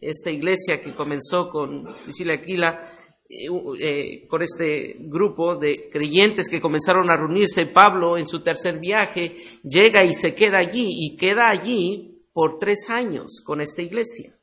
esta 0.00 0.30
iglesia 0.30 0.80
que 0.82 0.94
comenzó 0.94 1.50
con 1.50 1.84
Priscila 2.04 2.34
Aquila, 2.34 2.90
eh, 3.28 3.46
eh, 3.80 4.26
con 4.26 4.42
este 4.42 4.96
grupo 5.00 5.56
de 5.56 5.88
creyentes 5.90 6.48
que 6.48 6.60
comenzaron 6.60 7.10
a 7.10 7.16
reunirse, 7.16 7.66
Pablo 7.66 8.18
en 8.18 8.28
su 8.28 8.42
tercer 8.42 8.78
viaje 8.78 9.36
llega 9.62 10.04
y 10.04 10.12
se 10.14 10.34
queda 10.34 10.58
allí 10.58 10.88
y 10.88 11.16
queda 11.16 11.48
allí 11.48 12.24
por 12.32 12.58
tres 12.58 12.88
años 12.90 13.42
con 13.44 13.60
esta 13.60 13.82
iglesia. 13.82 14.36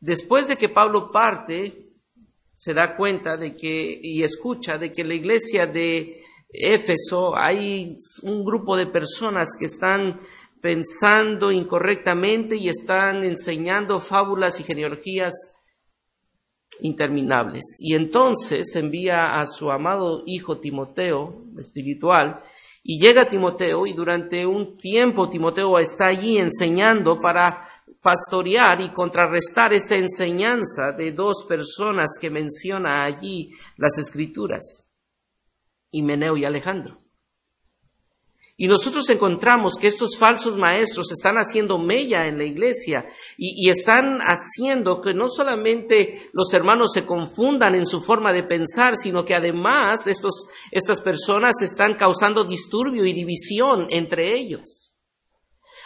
Después 0.00 0.48
de 0.48 0.56
que 0.56 0.68
Pablo 0.68 1.10
parte, 1.10 1.90
se 2.56 2.74
da 2.74 2.96
cuenta 2.96 3.36
de 3.36 3.56
que 3.56 4.00
y 4.02 4.22
escucha 4.22 4.78
de 4.78 4.92
que 4.92 5.04
la 5.04 5.14
iglesia 5.14 5.66
de 5.66 6.22
Éfeso 6.48 7.36
hay 7.36 7.96
un 8.22 8.44
grupo 8.44 8.76
de 8.76 8.86
personas 8.86 9.50
que 9.58 9.66
están 9.66 10.20
pensando 10.64 11.52
incorrectamente 11.52 12.56
y 12.56 12.70
están 12.70 13.22
enseñando 13.22 14.00
fábulas 14.00 14.58
y 14.60 14.62
genealogías 14.62 15.54
interminables. 16.80 17.76
Y 17.80 17.94
entonces 17.94 18.74
envía 18.74 19.34
a 19.34 19.46
su 19.46 19.70
amado 19.70 20.22
hijo 20.24 20.60
Timoteo, 20.60 21.44
espiritual, 21.58 22.42
y 22.82 22.98
llega 22.98 23.28
Timoteo 23.28 23.86
y 23.86 23.92
durante 23.92 24.46
un 24.46 24.78
tiempo 24.78 25.28
Timoteo 25.28 25.78
está 25.78 26.06
allí 26.06 26.38
enseñando 26.38 27.20
para 27.20 27.68
pastorear 28.00 28.80
y 28.80 28.88
contrarrestar 28.88 29.74
esta 29.74 29.96
enseñanza 29.96 30.92
de 30.96 31.12
dos 31.12 31.44
personas 31.46 32.12
que 32.18 32.30
menciona 32.30 33.04
allí 33.04 33.50
las 33.76 33.98
escrituras, 33.98 34.88
Himeneo 35.90 36.38
y 36.38 36.46
Alejandro. 36.46 37.03
Y 38.56 38.68
nosotros 38.68 39.08
encontramos 39.10 39.74
que 39.74 39.88
estos 39.88 40.16
falsos 40.16 40.56
maestros 40.56 41.10
están 41.10 41.36
haciendo 41.38 41.76
mella 41.76 42.28
en 42.28 42.38
la 42.38 42.44
iglesia 42.44 43.04
y, 43.36 43.68
están 43.68 44.18
haciendo 44.20 45.00
que 45.00 45.12
no 45.12 45.28
solamente 45.28 46.30
los 46.32 46.54
hermanos 46.54 46.92
se 46.92 47.04
confundan 47.04 47.74
en 47.74 47.84
su 47.84 48.00
forma 48.00 48.32
de 48.32 48.44
pensar, 48.44 48.96
sino 48.96 49.24
que 49.24 49.34
además 49.34 50.06
estos, 50.06 50.46
estas 50.70 51.00
personas 51.00 51.62
están 51.62 51.94
causando 51.94 52.44
disturbio 52.44 53.04
y 53.04 53.12
división 53.12 53.88
entre 53.90 54.36
ellos. 54.36 54.94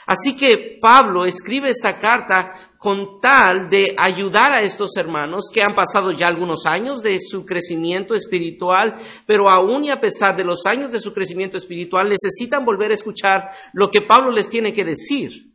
Así 0.06 0.36
que 0.36 0.78
Pablo 0.80 1.25
escribe 1.25 1.70
esta 1.70 1.98
carta 1.98 2.67
con 2.78 3.20
tal 3.20 3.68
de 3.68 3.94
ayudar 3.98 4.52
a 4.52 4.62
estos 4.62 4.96
hermanos 4.96 5.50
que 5.52 5.62
han 5.62 5.74
pasado 5.74 6.12
ya 6.12 6.28
algunos 6.28 6.64
años 6.64 7.02
de 7.02 7.18
su 7.18 7.44
crecimiento 7.44 8.14
espiritual, 8.14 8.94
pero 9.26 9.50
aún 9.50 9.84
y 9.84 9.90
a 9.90 10.00
pesar 10.00 10.36
de 10.36 10.44
los 10.44 10.64
años 10.64 10.92
de 10.92 11.00
su 11.00 11.12
crecimiento 11.12 11.56
espiritual, 11.56 12.08
necesitan 12.08 12.64
volver 12.64 12.92
a 12.92 12.94
escuchar 12.94 13.50
lo 13.72 13.90
que 13.90 14.02
Pablo 14.02 14.30
les 14.30 14.48
tiene 14.48 14.72
que 14.72 14.84
decir. 14.84 15.48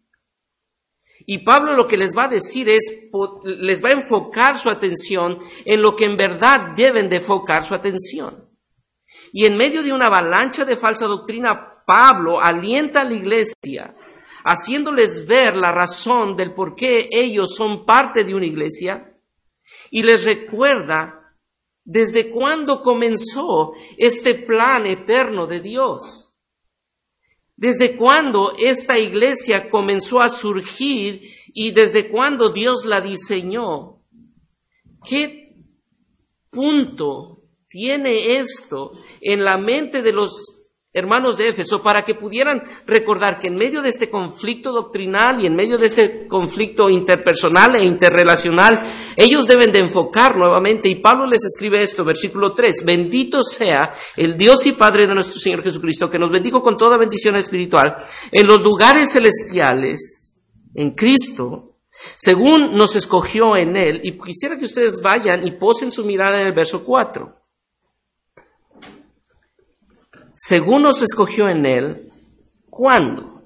Y 1.25 1.45
Pablo 1.45 1.75
lo 1.75 1.87
que 1.87 1.97
les 1.97 2.11
va 2.15 2.25
a 2.25 2.29
decir 2.29 2.67
es, 2.69 3.09
les 3.45 3.81
va 3.81 3.89
a 3.89 3.93
enfocar 3.93 4.57
su 4.57 4.69
atención 4.69 5.39
en 5.63 5.81
lo 5.81 5.95
que 5.95 6.03
en 6.03 6.17
verdad 6.17 6.75
deben 6.75 7.07
de 7.07 7.17
enfocar 7.17 7.63
su 7.63 7.73
atención. 7.73 8.49
Y 9.31 9.45
en 9.45 9.55
medio 9.55 9.81
de 9.81 9.93
una 9.93 10.07
avalancha 10.07 10.65
de 10.65 10.75
falsa 10.75 11.05
doctrina, 11.05 11.83
Pablo 11.85 12.41
alienta 12.41 13.01
a 13.01 13.05
la 13.05 13.13
iglesia 13.13 13.95
haciéndoles 14.43 15.25
ver 15.25 15.55
la 15.55 15.71
razón 15.71 16.35
del 16.35 16.53
por 16.53 16.75
qué 16.75 17.09
ellos 17.11 17.55
son 17.55 17.85
parte 17.85 18.23
de 18.23 18.35
una 18.35 18.45
iglesia 18.45 19.17
y 19.89 20.03
les 20.03 20.23
recuerda 20.25 21.35
desde 21.85 22.29
cuándo 22.29 22.81
comenzó 22.81 23.73
este 23.97 24.35
plan 24.35 24.85
eterno 24.85 25.47
de 25.47 25.59
Dios. 25.59 26.33
Desde 27.55 27.97
cuándo 27.97 28.53
esta 28.57 28.97
iglesia 28.97 29.69
comenzó 29.69 30.19
a 30.19 30.29
surgir 30.29 31.21
y 31.53 31.71
desde 31.71 32.09
cuándo 32.09 32.51
Dios 32.51 32.85
la 32.85 32.99
diseñó. 32.99 34.01
¿Qué 35.07 35.55
punto 36.49 37.43
tiene 37.67 38.37
esto 38.37 38.93
en 39.21 39.43
la 39.43 39.57
mente 39.57 40.01
de 40.01 40.13
los 40.13 40.52
hermanos 40.93 41.37
de 41.37 41.49
Éfeso, 41.49 41.81
para 41.81 42.03
que 42.05 42.13
pudieran 42.13 42.61
recordar 42.85 43.39
que 43.39 43.47
en 43.47 43.55
medio 43.55 43.81
de 43.81 43.89
este 43.89 44.11
conflicto 44.11 44.71
doctrinal 44.71 45.41
y 45.41 45.47
en 45.47 45.55
medio 45.55 45.79
de 45.79 45.87
este 45.87 46.27
conflicto 46.27 46.87
interpersonal 46.87 47.75
e 47.75 47.83
interrelacional, 47.83 48.79
ellos 49.17 49.47
deben 49.47 49.71
de 49.71 49.79
enfocar 49.79 50.37
nuevamente, 50.37 50.87
y 50.87 51.01
Pablo 51.01 51.25
les 51.25 51.43
escribe 51.45 51.81
esto, 51.81 52.05
versículo 52.05 52.53
3, 52.53 52.85
bendito 52.85 53.43
sea 53.43 53.93
el 54.15 54.37
Dios 54.37 54.67
y 54.67 54.73
Padre 54.73 55.07
de 55.07 55.15
nuestro 55.15 55.39
Señor 55.39 55.63
Jesucristo, 55.63 56.11
que 56.11 56.19
nos 56.19 56.31
bendijo 56.31 56.61
con 56.61 56.77
toda 56.77 56.97
bendición 56.97 57.35
espiritual 57.37 57.95
en 58.31 58.45
los 58.45 58.61
lugares 58.61 59.13
celestiales, 59.13 60.37
en 60.75 60.91
Cristo, 60.91 61.77
según 62.15 62.77
nos 62.77 62.95
escogió 62.95 63.57
en 63.57 63.77
Él, 63.77 63.99
y 64.03 64.11
quisiera 64.19 64.59
que 64.59 64.65
ustedes 64.65 65.01
vayan 65.01 65.47
y 65.47 65.51
posen 65.51 65.91
su 65.91 66.05
mirada 66.05 66.39
en 66.39 66.47
el 66.47 66.53
verso 66.53 66.83
4 66.85 67.42
según 70.33 70.83
nos 70.83 71.01
escogió 71.01 71.47
en 71.47 71.65
Él, 71.65 72.11
¿cuándo? 72.69 73.41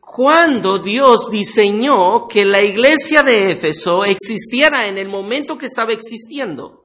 Cuando 0.00 0.78
Dios 0.78 1.30
diseñó 1.30 2.28
que 2.28 2.44
la 2.44 2.60
iglesia 2.60 3.22
de 3.22 3.52
Éfeso 3.52 4.04
existiera 4.04 4.86
en 4.86 4.98
el 4.98 5.08
momento 5.08 5.56
que 5.56 5.66
estaba 5.66 5.92
existiendo. 5.92 6.82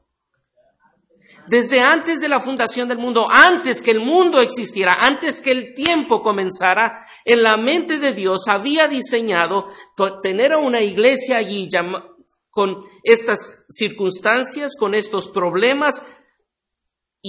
Desde 1.49 1.81
antes 1.81 2.19
de 2.19 2.29
la 2.29 2.41
fundación 2.41 2.89
del 2.89 2.99
mundo, 2.99 3.27
antes 3.29 3.81
que 3.81 3.91
el 3.91 4.01
mundo 4.01 4.41
existiera, 4.41 4.97
antes 4.99 5.41
que 5.41 5.51
el 5.51 5.73
tiempo 5.73 6.21
comenzara, 6.21 7.05
en 7.23 7.41
la 7.41 7.57
mente 7.57 7.99
de 7.99 8.13
Dios 8.13 8.47
había 8.47 8.87
diseñado 8.87 9.67
tener 10.21 10.55
una 10.55 10.81
iglesia 10.81 11.37
allí 11.37 11.69
con 12.49 12.83
estas 13.03 13.65
circunstancias, 13.69 14.73
con 14.77 14.93
estos 14.93 15.29
problemas, 15.29 16.03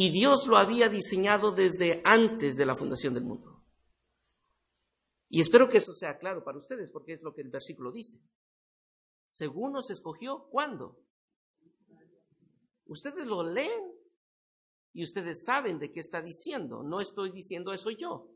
y 0.01 0.11
Dios 0.11 0.47
lo 0.47 0.57
había 0.57 0.89
diseñado 0.89 1.51
desde 1.51 2.03
antes 2.05 2.57
de 2.57 2.65
la 2.65 2.77
fundación 2.77 3.15
del 3.15 3.25
mundo. 3.25 3.65
Y 5.29 5.41
espero 5.41 5.69
que 5.69 5.79
eso 5.79 5.93
sea 5.93 6.19
claro 6.19 6.45
para 6.45 6.57
ustedes, 6.57 6.89
porque 6.93 7.15
es 7.15 7.21
lo 7.21 7.35
que 7.35 7.41
el 7.41 7.51
versículo 7.51 7.91
dice. 7.91 8.21
Según 9.27 9.73
nos 9.73 9.91
escogió, 9.91 10.47
¿cuándo? 10.53 11.01
Ustedes 12.87 13.27
lo 13.27 13.43
leen 13.43 13.91
y 14.93 15.03
ustedes 15.03 15.45
saben 15.45 15.81
de 15.81 15.91
qué 15.91 15.99
está 15.99 16.23
diciendo. 16.23 16.85
No 16.85 17.01
estoy 17.01 17.33
diciendo 17.33 17.73
eso 17.73 17.91
yo. 17.91 18.31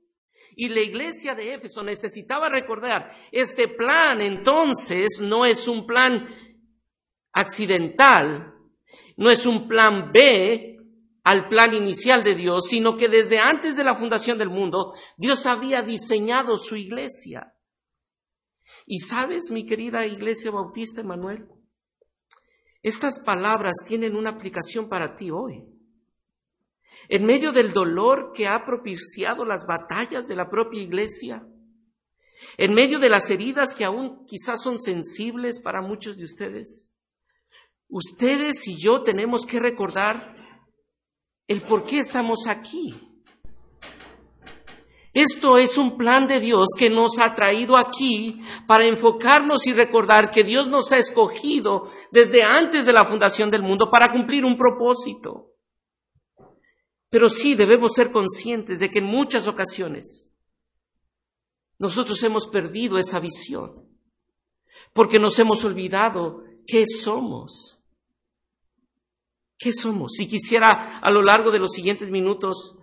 Y 0.56 0.69
la 0.69 0.81
iglesia 0.81 1.37
de 1.37 1.55
Éfeso 1.55 1.84
necesitaba 1.84 2.49
recordar, 2.49 3.15
este 3.31 3.69
plan 3.69 4.21
entonces 4.21 5.21
no 5.21 5.47
es 5.47 5.69
un 5.69 5.87
plan 5.87 6.29
accidental, 7.33 8.53
no 9.17 9.31
es 9.31 9.47
un 9.47 9.69
plan 9.69 10.11
B, 10.11 10.72
al 11.25 11.49
plan 11.49 11.75
inicial 11.75 12.25
de 12.25 12.34
Dios, 12.34 12.66
sino 12.69 12.97
que 12.97 13.09
desde 13.09 13.38
antes 13.38 13.77
de 13.77 13.84
la 13.84 13.94
fundación 13.94 14.38
del 14.38 14.50
mundo, 14.50 14.93
Dios 15.16 15.47
había 15.47 15.83
diseñado 15.83 16.59
su 16.59 16.77
iglesia. 16.77 17.55
Y 18.87 18.99
sabes, 18.99 19.50
mi 19.50 19.65
querida 19.65 20.06
iglesia 20.06 20.50
bautista 20.50 21.00
Emanuel, 21.00 21.47
estas 22.82 23.21
palabras 23.21 23.75
tienen 23.87 24.16
una 24.16 24.31
aplicación 24.31 24.88
para 24.88 25.15
ti 25.15 25.31
hoy. 25.31 25.65
En 27.09 27.25
medio 27.25 27.53
del 27.53 27.72
dolor 27.72 28.32
que 28.34 28.49
ha 28.49 28.65
propiciado 28.65 29.44
las 29.44 29.65
batallas 29.66 30.27
de 30.27 30.34
la 30.34 30.50
propia 30.50 30.82
iglesia, 30.82 31.47
en 32.59 32.75
medio 32.75 32.99
de 32.99 33.09
las 33.09 33.31
heridas 33.31 33.77
que 33.77 33.84
aún 33.84 34.27
quizás 34.27 34.61
son 34.61 34.81
sensibles 34.81 35.61
para 35.61 35.81
muchos 35.81 36.16
de 36.16 36.25
ustedes, 36.25 36.91
ustedes 37.88 38.66
y 38.66 38.81
yo 38.81 39.05
tenemos 39.05 39.47
que 39.47 39.61
recordar 39.61 40.42
el 41.53 41.63
por 41.63 41.85
qué 41.85 42.01
estamos 42.01 42.47
aquí. 42.47 42.95
Esto 45.15 45.59
es 45.59 45.77
un 45.77 45.99
plan 45.99 46.27
de 46.27 46.41
Dios 46.41 46.69
que 46.77 46.89
nos 46.89 47.19
ha 47.19 47.35
traído 47.35 47.77
aquí 47.77 48.41
para 48.67 48.87
enfocarnos 48.87 49.67
y 49.67 49.75
recordar 49.75 50.31
que 50.31 50.43
Dios 50.43 50.69
nos 50.69 50.91
ha 50.93 50.97
escogido 50.97 51.88
desde 52.11 52.43
antes 52.43 52.87
de 52.87 52.94
la 52.94 53.05
fundación 53.05 53.50
del 53.50 53.62
mundo 53.62 53.91
para 53.91 54.11
cumplir 54.11 54.44
un 54.47 54.56
propósito. 54.56 55.50
Pero 57.11 57.29
sí 57.29 57.55
debemos 57.55 57.93
ser 57.93 58.11
conscientes 58.11 58.81
de 58.81 58.91
que 58.91 59.00
en 59.00 59.05
muchas 59.05 59.47
ocasiones 59.47 60.26
nosotros 61.79 62.23
hemos 62.23 62.49
perdido 62.49 62.97
esa 62.97 63.21
visión 63.21 63.87
porque 64.94 65.19
nos 65.19 65.38
hemos 65.38 65.62
olvidado 65.65 66.43
qué 66.67 66.87
somos. 66.87 67.81
¿Qué 69.62 69.73
somos? 69.73 70.14
Si 70.17 70.26
quisiera 70.26 70.99
a 70.99 71.11
lo 71.12 71.23
largo 71.23 71.53
de 71.53 71.61
los 71.61 71.73
siguientes 71.73 72.11
minutos, 72.11 72.76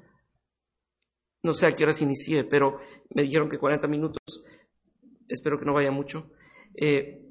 no 1.44 1.54
sé 1.54 1.68
a 1.68 1.76
qué 1.76 1.84
horas 1.84 2.02
inicié, 2.02 2.46
pero 2.46 2.80
me 3.14 3.24
dijeron 3.24 3.50
que 3.50 3.58
40 3.58 3.88
minutos, 3.88 4.22
espero 5.28 5.60
que 5.60 5.66
no 5.66 5.74
vaya 5.74 5.92
mucho, 5.92 6.31
eh, 6.74 7.26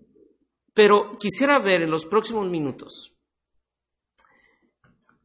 pero 0.74 1.16
quisiera 1.18 1.58
ver 1.60 1.82
en 1.82 1.90
los 1.90 2.04
próximos 2.04 2.48
minutos 2.50 3.14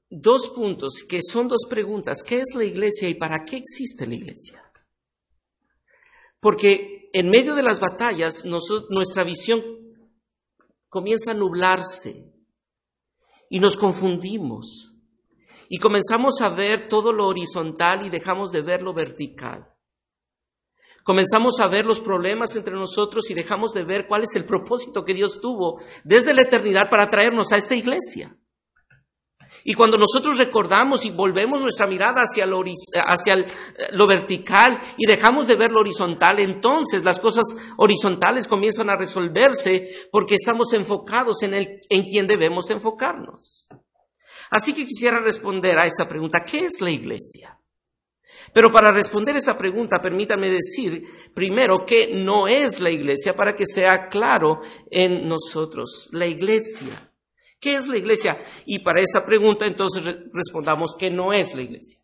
dos 0.09 0.49
puntos 0.49 1.03
que 1.09 1.21
son 1.23 1.47
dos 1.47 1.65
preguntas. 1.67 2.23
¿Qué 2.23 2.37
es 2.37 2.55
la 2.55 2.63
iglesia 2.63 3.09
y 3.09 3.15
para 3.15 3.43
qué 3.45 3.57
existe 3.57 4.05
la 4.05 4.15
iglesia? 4.15 4.63
Porque 6.39 7.09
en 7.13 7.29
medio 7.29 7.55
de 7.55 7.63
las 7.63 7.79
batallas 7.79 8.45
nuestra 8.45 9.23
visión 9.23 9.63
comienza 10.87 11.31
a 11.31 11.35
nublarse 11.35 12.32
y 13.53 13.59
nos 13.59 13.77
confundimos 13.77 14.95
y 15.69 15.77
comenzamos 15.77 16.41
a 16.41 16.49
ver 16.49 16.87
todo 16.89 17.13
lo 17.13 17.27
horizontal 17.27 18.03
y 18.03 18.09
dejamos 18.09 18.51
de 18.51 18.63
ver 18.63 18.81
lo 18.81 18.95
vertical. 18.95 19.71
Comenzamos 21.03 21.59
a 21.59 21.67
ver 21.67 21.85
los 21.85 21.99
problemas 21.99 22.55
entre 22.55 22.73
nosotros 22.73 23.29
y 23.29 23.35
dejamos 23.35 23.71
de 23.73 23.83
ver 23.83 24.07
cuál 24.07 24.23
es 24.23 24.35
el 24.35 24.45
propósito 24.45 25.05
que 25.05 25.13
Dios 25.13 25.39
tuvo 25.39 25.79
desde 26.03 26.33
la 26.33 26.41
eternidad 26.41 26.89
para 26.89 27.11
traernos 27.11 27.53
a 27.53 27.57
esta 27.57 27.75
iglesia. 27.75 28.35
Y 29.65 29.75
cuando 29.75 29.97
nosotros 29.97 30.37
recordamos 30.37 31.05
y 31.05 31.11
volvemos 31.11 31.61
nuestra 31.61 31.87
mirada 31.87 32.21
hacia 32.23 32.45
lo, 32.45 34.07
vertical 34.07 34.79
y 34.97 35.07
dejamos 35.07 35.47
de 35.47 35.55
ver 35.55 35.71
lo 35.71 35.79
horizontal, 35.79 36.39
entonces 36.39 37.03
las 37.03 37.19
cosas 37.19 37.43
horizontales 37.77 38.47
comienzan 38.47 38.89
a 38.89 38.97
resolverse 38.97 40.09
porque 40.11 40.35
estamos 40.35 40.73
enfocados 40.73 41.43
en, 41.43 41.53
el, 41.53 41.79
en 41.89 42.03
quien 42.03 42.27
debemos 42.27 42.69
enfocarnos. 42.71 43.67
Así 44.51 44.73
que 44.73 44.85
quisiera 44.85 45.19
responder 45.19 45.79
a 45.79 45.85
esa 45.85 46.05
pregunta, 46.09 46.43
¿qué 46.45 46.59
es 46.59 46.81
la 46.81 46.91
iglesia? 46.91 47.57
Pero 48.53 48.71
para 48.71 48.91
responder 48.91 49.37
esa 49.37 49.57
pregunta, 49.57 50.01
permítame 50.01 50.49
decir 50.49 51.03
primero 51.33 51.85
que 51.85 52.13
no 52.13 52.47
es 52.47 52.81
la 52.81 52.91
iglesia 52.91 53.33
para 53.33 53.55
que 53.55 53.65
sea 53.65 54.09
claro 54.09 54.61
en 54.91 55.27
nosotros. 55.27 56.09
La 56.11 56.25
iglesia. 56.25 57.12
¿Qué 57.63 57.75
es 57.75 57.87
la 57.87 57.97
iglesia? 57.97 58.37
Y 58.65 58.79
para 58.79 59.01
esa 59.01 59.25
pregunta 59.25 59.65
entonces 59.65 60.03
respondamos 60.33 60.97
que 60.99 61.09
no 61.09 61.31
es 61.31 61.55
la 61.55 61.61
iglesia. 61.61 61.97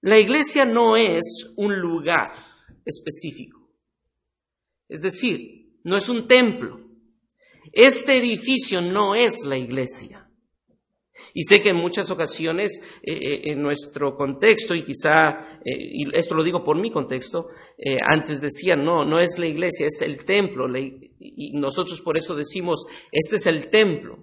La 0.00 0.18
iglesia 0.18 0.64
no 0.64 0.96
es 0.96 1.52
un 1.56 1.78
lugar 1.78 2.32
específico. 2.84 3.70
Es 4.88 5.02
decir, 5.02 5.78
no 5.84 5.96
es 5.96 6.08
un 6.08 6.26
templo. 6.26 6.80
Este 7.70 8.18
edificio 8.18 8.82
no 8.82 9.14
es 9.14 9.44
la 9.44 9.56
iglesia. 9.56 10.21
Y 11.34 11.44
sé 11.44 11.60
que 11.60 11.70
en 11.70 11.76
muchas 11.76 12.10
ocasiones 12.10 12.80
eh, 13.02 13.12
eh, 13.14 13.40
en 13.52 13.62
nuestro 13.62 14.16
contexto, 14.16 14.74
y 14.74 14.84
quizá, 14.84 15.60
eh, 15.64 15.76
y 15.76 16.16
esto 16.16 16.34
lo 16.34 16.42
digo 16.42 16.64
por 16.64 16.78
mi 16.78 16.90
contexto, 16.90 17.48
antes 18.08 18.40
decían, 18.40 18.84
no, 18.84 19.04
no 19.04 19.18
es 19.18 19.38
la 19.38 19.46
iglesia, 19.46 19.86
es 19.86 20.02
el 20.02 20.24
templo, 20.24 20.66
y 20.78 21.52
nosotros 21.54 22.00
por 22.00 22.16
eso 22.16 22.34
decimos, 22.34 22.84
este 23.10 23.36
es 23.36 23.46
el 23.46 23.68
templo. 23.70 24.18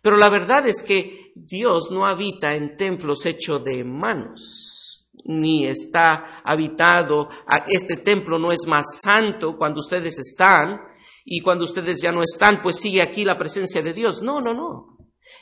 Pero 0.00 0.16
la 0.16 0.30
verdad 0.30 0.66
es 0.66 0.82
que 0.82 1.32
Dios 1.34 1.90
no 1.92 2.06
habita 2.06 2.54
en 2.54 2.76
templos 2.76 3.26
hechos 3.26 3.62
de 3.64 3.84
manos, 3.84 5.06
ni 5.24 5.66
está 5.66 6.42
habitado, 6.44 7.28
este 7.68 7.96
templo 7.96 8.38
no 8.38 8.50
es 8.52 8.66
más 8.66 9.00
santo 9.02 9.56
cuando 9.56 9.80
ustedes 9.80 10.18
están, 10.18 10.80
y 11.24 11.40
cuando 11.40 11.64
ustedes 11.64 12.00
ya 12.02 12.12
no 12.12 12.22
están, 12.22 12.62
pues 12.62 12.80
sigue 12.80 13.00
aquí 13.00 13.24
la 13.24 13.38
presencia 13.38 13.82
de 13.82 13.92
Dios. 13.92 14.22
No, 14.22 14.40
no, 14.40 14.54
no. 14.54 14.91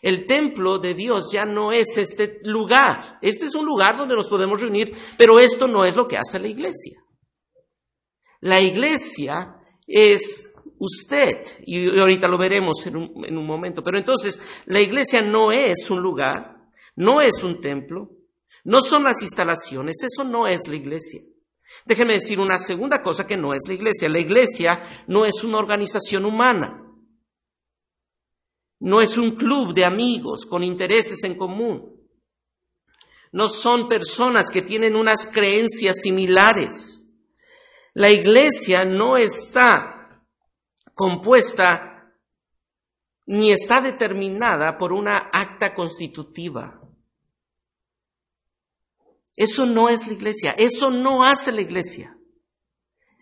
El 0.03 0.27
templo 0.27 0.79
de 0.79 0.95
Dios 0.95 1.31
ya 1.33 1.45
no 1.45 1.73
es 1.73 1.97
este 1.99 2.41
lugar. 2.45 3.19
Este 3.21 3.47
es 3.47 3.55
un 3.55 3.67
lugar 3.67 3.97
donde 3.97 4.15
nos 4.15 4.29
podemos 4.29 4.61
reunir, 4.61 4.97
pero 5.19 5.39
esto 5.39 5.67
no 5.67 5.85
es 5.85 5.97
lo 5.97 6.09
que 6.09 6.17
hace 6.17 6.39
la 6.39 6.49
iglesia. 6.49 6.99
La 8.41 8.61
iglesia 8.61 9.57
es 9.87 10.55
usted, 10.79 11.43
y 11.67 11.99
ahorita 11.99 12.27
lo 12.27 12.39
veremos 12.39 12.87
en 12.87 12.97
un, 12.97 13.47
momento, 13.47 13.83
pero 13.83 13.99
entonces 13.99 14.41
la 14.65 14.81
iglesia 14.81 15.21
no 15.21 15.53
es 15.53 15.91
un 15.91 16.01
lugar, 16.01 16.57
no 16.97 17.21
es 17.21 17.43
un 17.43 17.61
templo, 17.61 18.09
no 18.65 18.83
son 18.83 19.05
las 19.05 19.23
instalaciones, 19.23 20.03
eso 20.03 20.25
no 20.25 20.49
es 20.49 20.67
la 20.69 20.77
iglesia. 20.77 21.21
Déjeme 21.85 22.15
decir 22.15 22.41
una 22.41 22.59
segunda 22.59 23.03
cosa 23.03 23.27
que 23.27 23.37
no 23.37 23.53
es 23.55 23.61
la 23.67 23.75
iglesia. 23.75 24.09
La 24.09 24.19
iglesia 24.19 25.05
no 25.07 25.25
es 25.25 25.45
una 25.45 25.59
organización 25.59 26.25
humana. 26.25 26.90
No 28.81 29.01
es 29.01 29.19
un 29.19 29.37
club 29.37 29.75
de 29.75 29.85
amigos 29.85 30.47
con 30.47 30.65
intereses 30.65 31.23
en 31.25 31.37
común. 31.37 32.01
No 33.31 33.49
son 33.49 33.89
personas 33.89 34.51
que 34.51 34.63
tienen 34.63 34.97
unas 34.97 35.27
creencias 35.27 36.01
similares. 36.01 37.05
La 37.95 38.11
iglesia 38.11 38.85
no 38.85 39.17
está 39.17 40.25
compuesta 40.95 41.91
ni 43.27 43.53
está 43.53 43.81
determinada 43.81 44.77
por 44.77 44.93
una 44.93 45.31
acta 45.33 45.75
constitutiva. 45.75 46.81
Eso 49.37 49.67
no 49.67 49.89
es 49.89 50.07
la 50.07 50.15
iglesia, 50.15 50.51
eso 50.59 50.91
no 50.91 51.23
hace 51.25 51.53
la 51.53 51.61
iglesia. 51.61 52.17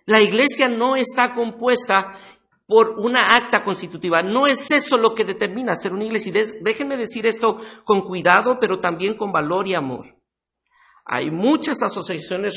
La 0.07 0.23
iglesia 0.23 0.69
no 0.69 0.97
está 0.97 1.35
compuesta 1.35 2.19
por 2.69 2.99
una 2.99 3.35
acta 3.35 3.65
constitutiva. 3.65 4.23
No 4.23 4.47
es 4.47 4.71
eso 4.71 4.99
lo 4.99 5.15
que 5.15 5.25
determina 5.25 5.75
ser 5.75 5.95
una 5.95 6.05
iglesia. 6.05 6.35
Déjenme 6.61 6.99
decir 6.99 7.27
esto 7.27 7.59
con 7.83 8.03
cuidado, 8.03 8.59
pero 8.61 8.79
también 8.79 9.17
con 9.17 9.33
valor 9.33 9.67
y 9.67 9.75
amor. 9.75 10.19
Hay 11.07 11.31
muchas 11.31 11.83
asociaciones 11.83 12.57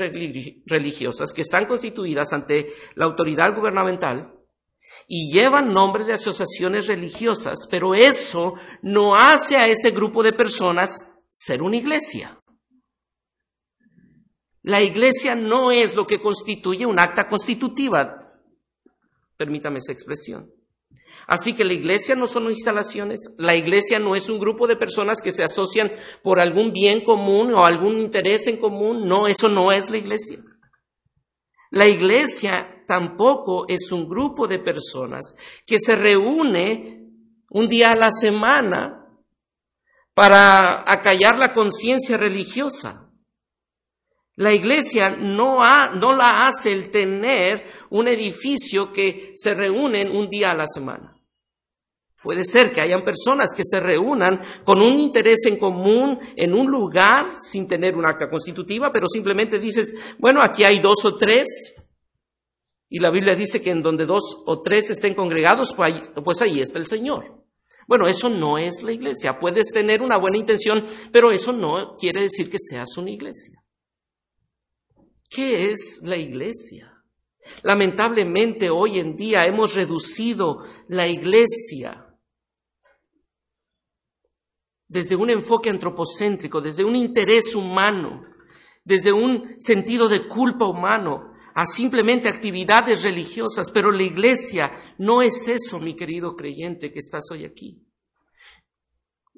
religiosas 0.65 1.31
que 1.31 1.39
están 1.39 1.65
constituidas 1.65 2.33
ante 2.33 2.73
la 2.95 3.05
autoridad 3.05 3.55
gubernamental 3.55 4.33
y 5.07 5.33
llevan 5.33 5.73
nombre 5.73 6.03
de 6.03 6.13
asociaciones 6.13 6.87
religiosas, 6.87 7.65
pero 7.71 7.95
eso 7.95 8.55
no 8.81 9.15
hace 9.15 9.55
a 9.55 9.67
ese 9.67 9.91
grupo 9.91 10.23
de 10.23 10.33
personas 10.33 10.99
ser 11.31 11.61
una 11.61 11.77
iglesia. 11.77 12.37
La 14.61 14.81
iglesia 14.81 15.35
no 15.35 15.71
es 15.71 15.95
lo 15.95 16.05
que 16.05 16.19
constituye 16.19 16.85
un 16.85 16.99
acta 16.99 17.29
constitutiva. 17.29 18.20
Permítame 19.41 19.79
esa 19.79 19.91
expresión. 19.91 20.51
Así 21.25 21.55
que 21.55 21.65
la 21.65 21.73
iglesia 21.73 22.13
no 22.13 22.27
son 22.27 22.51
instalaciones, 22.51 23.33
la 23.39 23.55
iglesia 23.55 23.97
no 23.97 24.15
es 24.15 24.29
un 24.29 24.39
grupo 24.39 24.67
de 24.67 24.75
personas 24.75 25.19
que 25.19 25.31
se 25.31 25.43
asocian 25.43 25.91
por 26.21 26.39
algún 26.39 26.71
bien 26.71 27.03
común 27.03 27.55
o 27.55 27.65
algún 27.65 27.97
interés 27.97 28.45
en 28.45 28.57
común, 28.57 29.07
no, 29.07 29.27
eso 29.27 29.49
no 29.49 29.71
es 29.71 29.89
la 29.89 29.97
iglesia. 29.97 30.38
La 31.71 31.88
iglesia 31.88 32.83
tampoco 32.88 33.65
es 33.67 33.91
un 33.91 34.07
grupo 34.07 34.47
de 34.47 34.59
personas 34.59 35.35
que 35.65 35.79
se 35.79 35.95
reúne 35.95 37.07
un 37.49 37.67
día 37.67 37.94
a 37.94 37.95
la 37.95 38.11
semana 38.11 39.07
para 40.13 40.83
acallar 40.85 41.35
la 41.39 41.51
conciencia 41.51 42.15
religiosa. 42.15 43.10
La 44.41 44.55
iglesia 44.55 45.11
no, 45.11 45.59
la 45.61 46.47
hace 46.47 46.73
el 46.73 46.89
tener 46.89 47.63
un 47.91 48.07
edificio 48.07 48.91
que 48.91 49.33
se 49.35 49.53
reúnen 49.53 50.09
un 50.09 50.29
día 50.29 50.49
a 50.49 50.55
la 50.55 50.65
semana. 50.65 51.15
Puede 52.23 52.44
ser 52.44 52.71
que 52.71 52.81
hayan 52.81 53.04
personas 53.04 53.54
que 53.56 53.61
se 53.63 53.80
reúnan 53.80 54.39
con 54.63 54.81
un 54.81 54.99
interés 54.99 55.45
en 55.45 55.59
común 55.59 56.18
en 56.35 56.56
un 56.56 56.71
lugar 56.71 57.35
sin 57.39 57.68
tener 57.68 57.95
un 57.95 58.07
acta 58.07 58.27
constitutiva, 58.30 58.92
pero 58.92 59.07
simplemente 59.07 59.59
dices, 59.59 59.94
bueno, 60.18 60.42
aquí 60.42 60.63
hay 60.63 60.80
dos 60.80 61.06
o 61.06 61.18
tres, 61.18 61.75
y 62.89 62.97
la 62.97 63.11
Biblia 63.11 63.35
dice 63.35 63.61
que 63.61 63.69
en 63.69 63.83
donde 63.83 64.07
dos 64.07 64.42
o 64.47 64.63
tres 64.63 64.89
estén 64.89 65.13
congregados, 65.13 65.71
pues, 65.77 66.11
pues 66.25 66.42
ahí 66.42 66.61
está 66.61 66.80
el 66.80 66.87
Señor. 66.87 67.45
Bueno, 67.87 68.07
eso 68.07 68.27
no 68.27 68.57
es 68.57 68.81
la 68.81 68.92
iglesia. 68.92 69.37
Puedes 69.39 69.71
tener 69.71 70.01
una 70.01 70.18
buena 70.18 70.39
intención, 70.39 70.87
pero 71.13 71.31
eso 71.31 71.54
no 71.54 71.95
quiere 71.95 72.23
decir 72.23 72.49
que 72.49 72.57
seas 72.57 72.97
una 72.97 73.11
iglesia. 73.11 73.60
¿Qué 75.31 75.68
es 75.71 76.02
la 76.04 76.18
iglesia? 76.18 76.92
Lamentablemente 77.64 78.69
hoy 78.69 79.00
en 79.00 79.16
día 79.16 79.45
hemos 79.45 79.73
reducido 79.76 80.66
la 80.90 81.07
iglesia 81.07 82.06
desde 84.90 85.16
un 85.16 85.30
enfoque 85.30 85.69
antropocéntrico, 85.69 86.59
desde 86.59 86.83
un 86.83 86.97
interés 86.97 87.56
humano, 87.56 88.26
desde 88.83 89.14
un 89.14 89.56
sentido 89.57 90.09
de 90.09 90.28
culpa 90.28 90.66
humano, 90.66 91.31
a 91.56 91.66
simplemente 91.66 92.28
actividades 92.28 93.02
religiosas, 93.02 93.71
pero 93.71 93.90
la 93.90 94.04
iglesia 94.04 94.95
no 94.97 95.21
es 95.21 95.47
eso, 95.47 95.80
mi 95.80 95.95
querido 95.95 96.35
creyente 96.35 96.92
que 96.92 97.00
estás 97.00 97.31
hoy 97.31 97.45
aquí. 97.45 97.88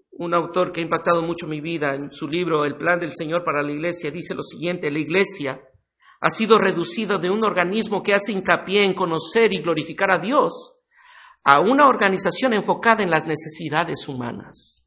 Un 0.09 0.33
autor 0.33 0.71
que 0.71 0.81
ha 0.81 0.83
impactado 0.83 1.21
mucho 1.21 1.45
mi 1.45 1.61
vida 1.61 1.93
en 1.93 2.11
su 2.11 2.27
libro 2.27 2.65
El 2.65 2.77
plan 2.77 2.99
del 2.99 3.13
Señor 3.13 3.43
para 3.43 3.61
la 3.61 3.71
iglesia 3.71 4.09
dice 4.09 4.33
lo 4.33 4.43
siguiente, 4.43 4.89
la 4.89 4.99
iglesia 4.99 5.61
ha 6.23 6.29
sido 6.29 6.57
reducido 6.57 7.19
de 7.19 7.29
un 7.29 7.43
organismo 7.43 8.01
que 8.01 8.13
hace 8.13 8.31
hincapié 8.31 8.85
en 8.85 8.93
conocer 8.93 9.53
y 9.53 9.61
glorificar 9.61 10.09
a 10.09 10.19
Dios 10.19 10.73
a 11.43 11.59
una 11.59 11.85
organización 11.85 12.53
enfocada 12.53 13.03
en 13.03 13.09
las 13.09 13.27
necesidades 13.27 14.07
humanas. 14.07 14.85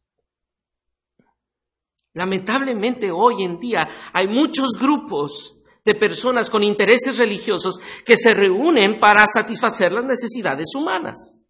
Lamentablemente 2.15 3.11
hoy 3.11 3.45
en 3.45 3.61
día 3.61 3.87
hay 4.15 4.29
muchos 4.29 4.69
grupos 4.81 5.61
de 5.85 5.95
personas 5.95 6.49
con 6.49 6.65
intereses 6.65 7.19
religiosos 7.19 7.79
que 8.07 8.17
se 8.17 8.33
reúnen 8.33 8.99
para 8.99 9.27
satisfacer 9.29 9.93
las 9.93 10.07
necesidades 10.07 10.75
humanas. 10.75 11.43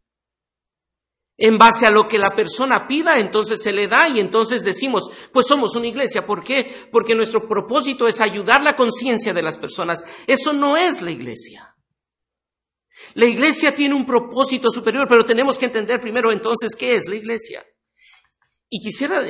En 1.38 1.58
base 1.58 1.86
a 1.86 1.90
lo 1.90 2.08
que 2.08 2.18
la 2.18 2.30
persona 2.30 2.86
pida, 2.88 3.18
entonces 3.18 3.62
se 3.62 3.72
le 3.72 3.88
da 3.88 4.08
y 4.08 4.20
entonces 4.20 4.64
decimos, 4.64 5.10
pues 5.32 5.46
somos 5.46 5.76
una 5.76 5.88
iglesia. 5.88 6.26
¿Por 6.26 6.42
qué? 6.42 6.88
Porque 6.90 7.14
nuestro 7.14 7.46
propósito 7.46 8.08
es 8.08 8.20
ayudar 8.20 8.62
la 8.62 8.74
conciencia 8.74 9.34
de 9.34 9.42
las 9.42 9.58
personas. 9.58 10.02
Eso 10.26 10.54
no 10.54 10.76
es 10.78 11.02
la 11.02 11.10
iglesia. 11.10 11.74
La 13.14 13.26
iglesia 13.26 13.74
tiene 13.74 13.94
un 13.94 14.06
propósito 14.06 14.70
superior, 14.70 15.06
pero 15.08 15.24
tenemos 15.24 15.58
que 15.58 15.66
entender 15.66 16.00
primero 16.00 16.32
entonces 16.32 16.74
qué 16.74 16.94
es 16.94 17.06
la 17.06 17.16
iglesia. 17.16 17.62
Y 18.70 18.80
quisiera 18.80 19.22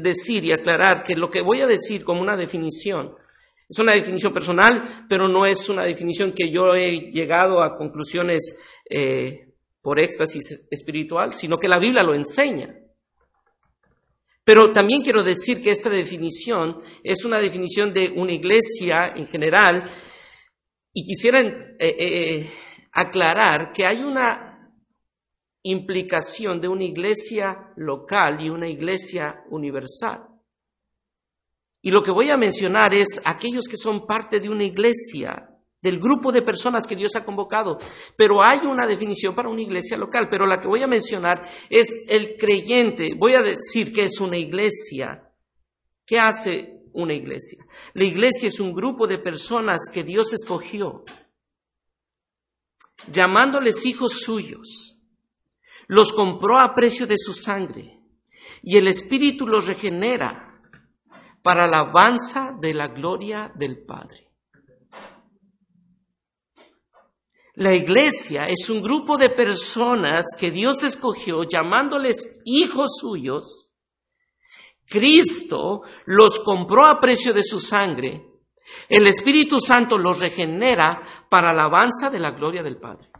decir 0.00 0.44
y 0.44 0.52
aclarar 0.52 1.04
que 1.04 1.14
lo 1.14 1.30
que 1.30 1.42
voy 1.42 1.62
a 1.62 1.66
decir 1.66 2.04
como 2.04 2.20
una 2.20 2.36
definición 2.36 3.14
es 3.68 3.78
una 3.78 3.92
definición 3.92 4.32
personal, 4.32 5.06
pero 5.10 5.28
no 5.28 5.44
es 5.44 5.68
una 5.68 5.84
definición 5.84 6.32
que 6.32 6.50
yo 6.50 6.74
he 6.74 7.10
llegado 7.10 7.62
a 7.62 7.76
conclusiones 7.76 8.56
eh, 8.88 9.47
por 9.88 9.98
éxtasis 9.98 10.66
espiritual, 10.70 11.32
sino 11.32 11.56
que 11.56 11.66
la 11.66 11.78
Biblia 11.78 12.02
lo 12.02 12.12
enseña. 12.12 12.76
Pero 14.44 14.70
también 14.70 15.00
quiero 15.00 15.22
decir 15.22 15.62
que 15.62 15.70
esta 15.70 15.88
definición 15.88 16.82
es 17.02 17.24
una 17.24 17.38
definición 17.38 17.94
de 17.94 18.12
una 18.14 18.34
iglesia 18.34 19.14
en 19.16 19.26
general 19.28 19.90
y 20.92 21.06
quisiera 21.06 21.40
eh, 21.40 21.78
eh, 21.78 22.50
aclarar 22.92 23.72
que 23.72 23.86
hay 23.86 24.02
una 24.02 24.70
implicación 25.62 26.60
de 26.60 26.68
una 26.68 26.84
iglesia 26.84 27.72
local 27.76 28.42
y 28.42 28.50
una 28.50 28.68
iglesia 28.68 29.42
universal. 29.48 30.28
Y 31.80 31.92
lo 31.92 32.02
que 32.02 32.10
voy 32.10 32.28
a 32.28 32.36
mencionar 32.36 32.92
es 32.92 33.22
aquellos 33.24 33.64
que 33.64 33.78
son 33.78 34.06
parte 34.06 34.38
de 34.38 34.50
una 34.50 34.66
iglesia, 34.66 35.48
del 35.80 36.00
grupo 36.00 36.32
de 36.32 36.42
personas 36.42 36.86
que 36.86 36.96
Dios 36.96 37.14
ha 37.16 37.24
convocado. 37.24 37.78
Pero 38.16 38.42
hay 38.42 38.60
una 38.66 38.86
definición 38.86 39.34
para 39.34 39.48
una 39.48 39.62
iglesia 39.62 39.96
local, 39.96 40.28
pero 40.30 40.46
la 40.46 40.60
que 40.60 40.68
voy 40.68 40.82
a 40.82 40.88
mencionar 40.88 41.44
es 41.70 42.04
el 42.08 42.36
creyente. 42.36 43.10
Voy 43.16 43.34
a 43.34 43.42
decir 43.42 43.92
que 43.92 44.04
es 44.04 44.20
una 44.20 44.36
iglesia. 44.36 45.32
¿Qué 46.04 46.18
hace 46.18 46.82
una 46.92 47.14
iglesia? 47.14 47.64
La 47.94 48.04
iglesia 48.04 48.48
es 48.48 48.60
un 48.60 48.72
grupo 48.72 49.06
de 49.06 49.18
personas 49.18 49.90
que 49.92 50.04
Dios 50.04 50.32
escogió, 50.32 51.04
llamándoles 53.12 53.84
hijos 53.86 54.20
suyos. 54.20 54.98
Los 55.86 56.12
compró 56.12 56.58
a 56.58 56.74
precio 56.74 57.06
de 57.06 57.16
su 57.16 57.32
sangre 57.32 58.02
y 58.62 58.76
el 58.76 58.88
Espíritu 58.88 59.46
los 59.46 59.66
regenera 59.66 60.60
para 61.42 61.66
la 61.66 61.80
alabanza 61.80 62.54
de 62.60 62.74
la 62.74 62.88
gloria 62.88 63.52
del 63.54 63.84
Padre. 63.86 64.27
La 67.58 67.74
iglesia 67.74 68.46
es 68.46 68.70
un 68.70 68.80
grupo 68.80 69.16
de 69.16 69.30
personas 69.30 70.26
que 70.38 70.52
Dios 70.52 70.84
escogió 70.84 71.42
llamándoles 71.42 72.40
hijos 72.44 72.92
suyos. 73.00 73.74
Cristo 74.88 75.80
los 76.06 76.38
compró 76.38 76.86
a 76.86 77.00
precio 77.00 77.34
de 77.34 77.42
su 77.42 77.58
sangre. 77.58 78.22
El 78.88 79.08
Espíritu 79.08 79.58
Santo 79.58 79.98
los 79.98 80.20
regenera 80.20 81.02
para 81.28 81.52
la 81.52 81.62
alabanza 81.64 82.10
de 82.10 82.20
la 82.20 82.30
gloria 82.30 82.62
del 82.62 82.78
Padre. 82.78 83.10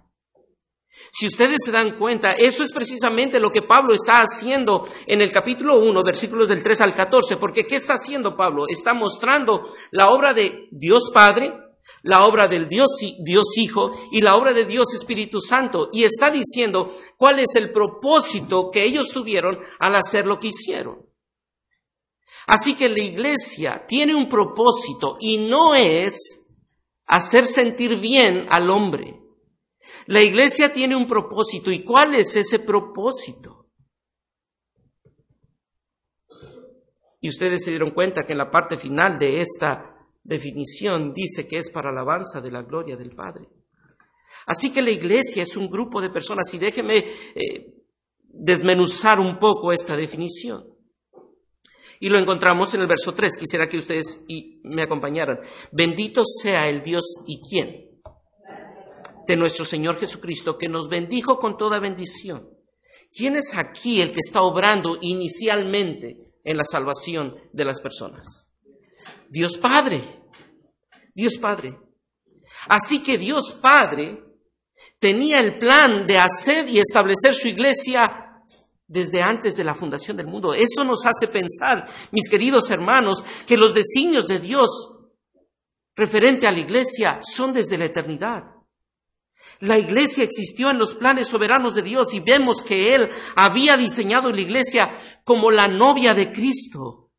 Si 1.10 1.26
ustedes 1.26 1.56
se 1.64 1.72
dan 1.72 1.98
cuenta, 1.98 2.30
eso 2.38 2.62
es 2.62 2.72
precisamente 2.72 3.40
lo 3.40 3.50
que 3.50 3.62
Pablo 3.62 3.92
está 3.92 4.20
haciendo 4.20 4.86
en 5.08 5.20
el 5.20 5.32
capítulo 5.32 5.80
1, 5.80 6.00
versículos 6.04 6.48
del 6.48 6.62
3 6.62 6.80
al 6.82 6.94
14, 6.94 7.38
porque 7.38 7.64
¿qué 7.64 7.74
está 7.74 7.94
haciendo 7.94 8.36
Pablo? 8.36 8.66
Está 8.68 8.94
mostrando 8.94 9.64
la 9.90 10.10
obra 10.10 10.32
de 10.32 10.68
Dios 10.70 11.10
Padre, 11.12 11.67
la 12.02 12.26
obra 12.26 12.48
del 12.48 12.68
Dios, 12.68 12.98
Dios 13.24 13.56
Hijo 13.56 13.92
y 14.12 14.20
la 14.20 14.36
obra 14.36 14.52
de 14.52 14.64
Dios 14.64 14.94
Espíritu 14.94 15.40
Santo, 15.40 15.90
y 15.92 16.04
está 16.04 16.30
diciendo 16.30 16.96
cuál 17.16 17.38
es 17.40 17.54
el 17.56 17.72
propósito 17.72 18.70
que 18.70 18.84
ellos 18.84 19.10
tuvieron 19.12 19.58
al 19.78 19.96
hacer 19.96 20.26
lo 20.26 20.38
que 20.38 20.48
hicieron. 20.48 21.06
Así 22.46 22.76
que 22.76 22.88
la 22.88 23.02
iglesia 23.02 23.84
tiene 23.86 24.14
un 24.14 24.28
propósito 24.28 25.18
y 25.20 25.36
no 25.36 25.74
es 25.74 26.48
hacer 27.06 27.44
sentir 27.44 28.00
bien 28.00 28.46
al 28.50 28.70
hombre. 28.70 29.20
La 30.06 30.22
iglesia 30.22 30.72
tiene 30.72 30.96
un 30.96 31.06
propósito. 31.06 31.70
¿Y 31.70 31.84
cuál 31.84 32.14
es 32.14 32.34
ese 32.36 32.60
propósito? 32.60 33.66
Y 37.20 37.28
ustedes 37.28 37.64
se 37.64 37.70
dieron 37.70 37.90
cuenta 37.90 38.24
que 38.24 38.32
en 38.32 38.38
la 38.38 38.50
parte 38.50 38.78
final 38.78 39.18
de 39.18 39.40
esta 39.40 39.97
definición 40.28 41.14
dice 41.14 41.48
que 41.48 41.58
es 41.58 41.70
para 41.70 41.90
alabanza 41.90 42.40
de 42.40 42.50
la 42.50 42.62
gloria 42.62 42.96
del 42.96 43.14
Padre. 43.14 43.48
Así 44.46 44.72
que 44.72 44.82
la 44.82 44.90
iglesia 44.90 45.42
es 45.42 45.56
un 45.56 45.68
grupo 45.68 46.00
de 46.00 46.10
personas 46.10 46.52
y 46.54 46.58
déjeme 46.58 46.98
eh, 46.98 47.74
desmenuzar 48.22 49.18
un 49.18 49.38
poco 49.38 49.72
esta 49.72 49.96
definición. 49.96 50.64
Y 52.00 52.08
lo 52.08 52.18
encontramos 52.18 52.72
en 52.74 52.82
el 52.82 52.86
verso 52.86 53.12
3. 53.12 53.36
Quisiera 53.36 53.68
que 53.68 53.78
ustedes 53.78 54.24
me 54.62 54.82
acompañaran. 54.82 55.40
Bendito 55.72 56.22
sea 56.24 56.68
el 56.68 56.82
Dios 56.82 57.04
y 57.26 57.40
quién 57.42 57.88
de 59.26 59.36
nuestro 59.36 59.66
Señor 59.66 60.00
Jesucristo, 60.00 60.56
que 60.56 60.68
nos 60.68 60.88
bendijo 60.88 61.38
con 61.38 61.58
toda 61.58 61.80
bendición. 61.80 62.48
¿Quién 63.12 63.36
es 63.36 63.54
aquí 63.54 64.00
el 64.00 64.12
que 64.12 64.20
está 64.20 64.40
obrando 64.40 64.96
inicialmente 65.02 66.32
en 66.44 66.56
la 66.56 66.64
salvación 66.64 67.36
de 67.52 67.64
las 67.66 67.78
personas? 67.78 68.50
Dios 69.28 69.58
Padre. 69.58 70.17
Dios 71.18 71.36
Padre. 71.36 71.76
Así 72.68 73.02
que 73.02 73.18
Dios 73.18 73.58
Padre 73.60 74.22
tenía 75.00 75.40
el 75.40 75.58
plan 75.58 76.06
de 76.06 76.16
hacer 76.16 76.68
y 76.68 76.78
establecer 76.78 77.34
su 77.34 77.48
iglesia 77.48 78.04
desde 78.86 79.20
antes 79.20 79.56
de 79.56 79.64
la 79.64 79.74
fundación 79.74 80.16
del 80.16 80.28
mundo. 80.28 80.54
Eso 80.54 80.84
nos 80.84 81.04
hace 81.06 81.26
pensar, 81.26 81.88
mis 82.12 82.30
queridos 82.30 82.70
hermanos, 82.70 83.24
que 83.48 83.56
los 83.56 83.74
designios 83.74 84.28
de 84.28 84.38
Dios 84.38 84.94
referente 85.96 86.46
a 86.46 86.52
la 86.52 86.60
iglesia 86.60 87.18
son 87.22 87.52
desde 87.52 87.78
la 87.78 87.86
eternidad. 87.86 88.44
La 89.58 89.76
iglesia 89.76 90.22
existió 90.22 90.70
en 90.70 90.78
los 90.78 90.94
planes 90.94 91.26
soberanos 91.26 91.74
de 91.74 91.82
Dios 91.82 92.14
y 92.14 92.20
vemos 92.20 92.62
que 92.62 92.94
Él 92.94 93.10
había 93.34 93.76
diseñado 93.76 94.30
la 94.30 94.40
iglesia 94.40 94.84
como 95.24 95.50
la 95.50 95.66
novia 95.66 96.14
de 96.14 96.30
Cristo. 96.30 97.10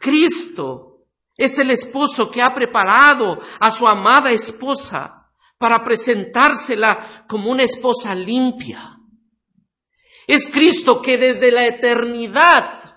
Cristo 0.00 0.93
es 1.36 1.58
el 1.58 1.70
esposo 1.70 2.30
que 2.30 2.42
ha 2.42 2.54
preparado 2.54 3.40
a 3.60 3.70
su 3.70 3.86
amada 3.86 4.30
esposa 4.30 5.30
para 5.58 5.82
presentársela 5.82 7.24
como 7.28 7.50
una 7.50 7.62
esposa 7.62 8.14
limpia. 8.14 8.98
Es 10.26 10.48
Cristo 10.48 11.02
que 11.02 11.18
desde 11.18 11.50
la 11.50 11.66
eternidad, 11.66 12.96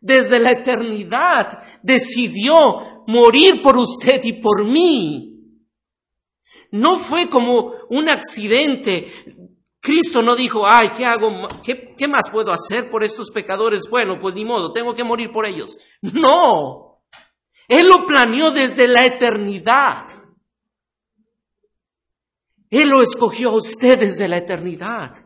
desde 0.00 0.38
la 0.38 0.52
eternidad 0.52 1.62
decidió 1.82 3.04
morir 3.06 3.62
por 3.62 3.76
usted 3.76 4.20
y 4.24 4.34
por 4.34 4.64
mí 4.64 5.28
no 6.70 6.98
fue 6.98 7.28
como 7.28 7.72
un 7.88 8.08
accidente. 8.08 9.08
Cristo 9.80 10.22
no 10.22 10.34
dijo, 10.36 10.66
ay, 10.66 10.90
¿qué 10.96 11.06
hago? 11.06 11.30
¿Qué, 11.62 11.94
¿Qué, 11.96 12.08
más 12.08 12.28
puedo 12.30 12.52
hacer 12.52 12.90
por 12.90 13.04
estos 13.04 13.30
pecadores? 13.30 13.88
Bueno, 13.88 14.18
pues 14.20 14.34
ni 14.34 14.44
modo, 14.44 14.72
tengo 14.72 14.94
que 14.94 15.04
morir 15.04 15.30
por 15.32 15.46
ellos. 15.46 15.78
No. 16.02 16.87
Él 17.68 17.88
lo 17.88 18.06
planeó 18.06 18.50
desde 18.50 18.88
la 18.88 19.04
eternidad. 19.04 20.08
Él 22.70 22.88
lo 22.88 23.02
escogió 23.02 23.50
a 23.50 23.56
usted 23.56 23.98
desde 24.00 24.26
la 24.26 24.38
eternidad. 24.38 25.24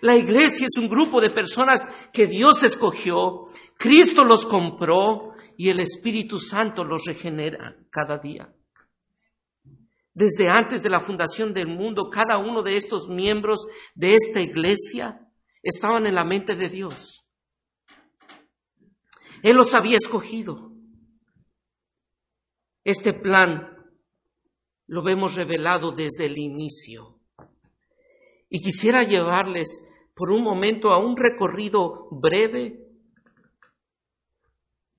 La 0.00 0.16
iglesia 0.16 0.66
es 0.66 0.80
un 0.80 0.88
grupo 0.88 1.20
de 1.20 1.30
personas 1.30 1.86
que 2.12 2.26
Dios 2.26 2.62
escogió, 2.62 3.46
Cristo 3.76 4.24
los 4.24 4.44
compró 4.44 5.32
y 5.56 5.68
el 5.68 5.80
Espíritu 5.80 6.38
Santo 6.38 6.84
los 6.84 7.04
regenera 7.04 7.76
cada 7.90 8.18
día. 8.18 8.52
Desde 10.14 10.48
antes 10.50 10.82
de 10.82 10.90
la 10.90 11.00
fundación 11.00 11.54
del 11.54 11.68
mundo, 11.68 12.10
cada 12.10 12.38
uno 12.38 12.62
de 12.62 12.74
estos 12.76 13.08
miembros 13.08 13.68
de 13.94 14.14
esta 14.14 14.40
iglesia 14.40 15.20
estaban 15.62 16.06
en 16.06 16.14
la 16.14 16.24
mente 16.24 16.56
de 16.56 16.68
Dios. 16.68 17.28
Él 19.42 19.56
los 19.56 19.74
había 19.74 19.96
escogido. 19.96 20.67
Este 22.88 23.12
plan 23.12 23.68
lo 24.86 25.02
vemos 25.02 25.34
revelado 25.34 25.92
desde 25.92 26.24
el 26.24 26.38
inicio. 26.38 27.20
Y 28.48 28.60
quisiera 28.60 29.02
llevarles 29.02 29.78
por 30.14 30.30
un 30.30 30.42
momento 30.42 30.90
a 30.90 30.96
un 30.96 31.14
recorrido 31.14 32.08
breve 32.10 32.88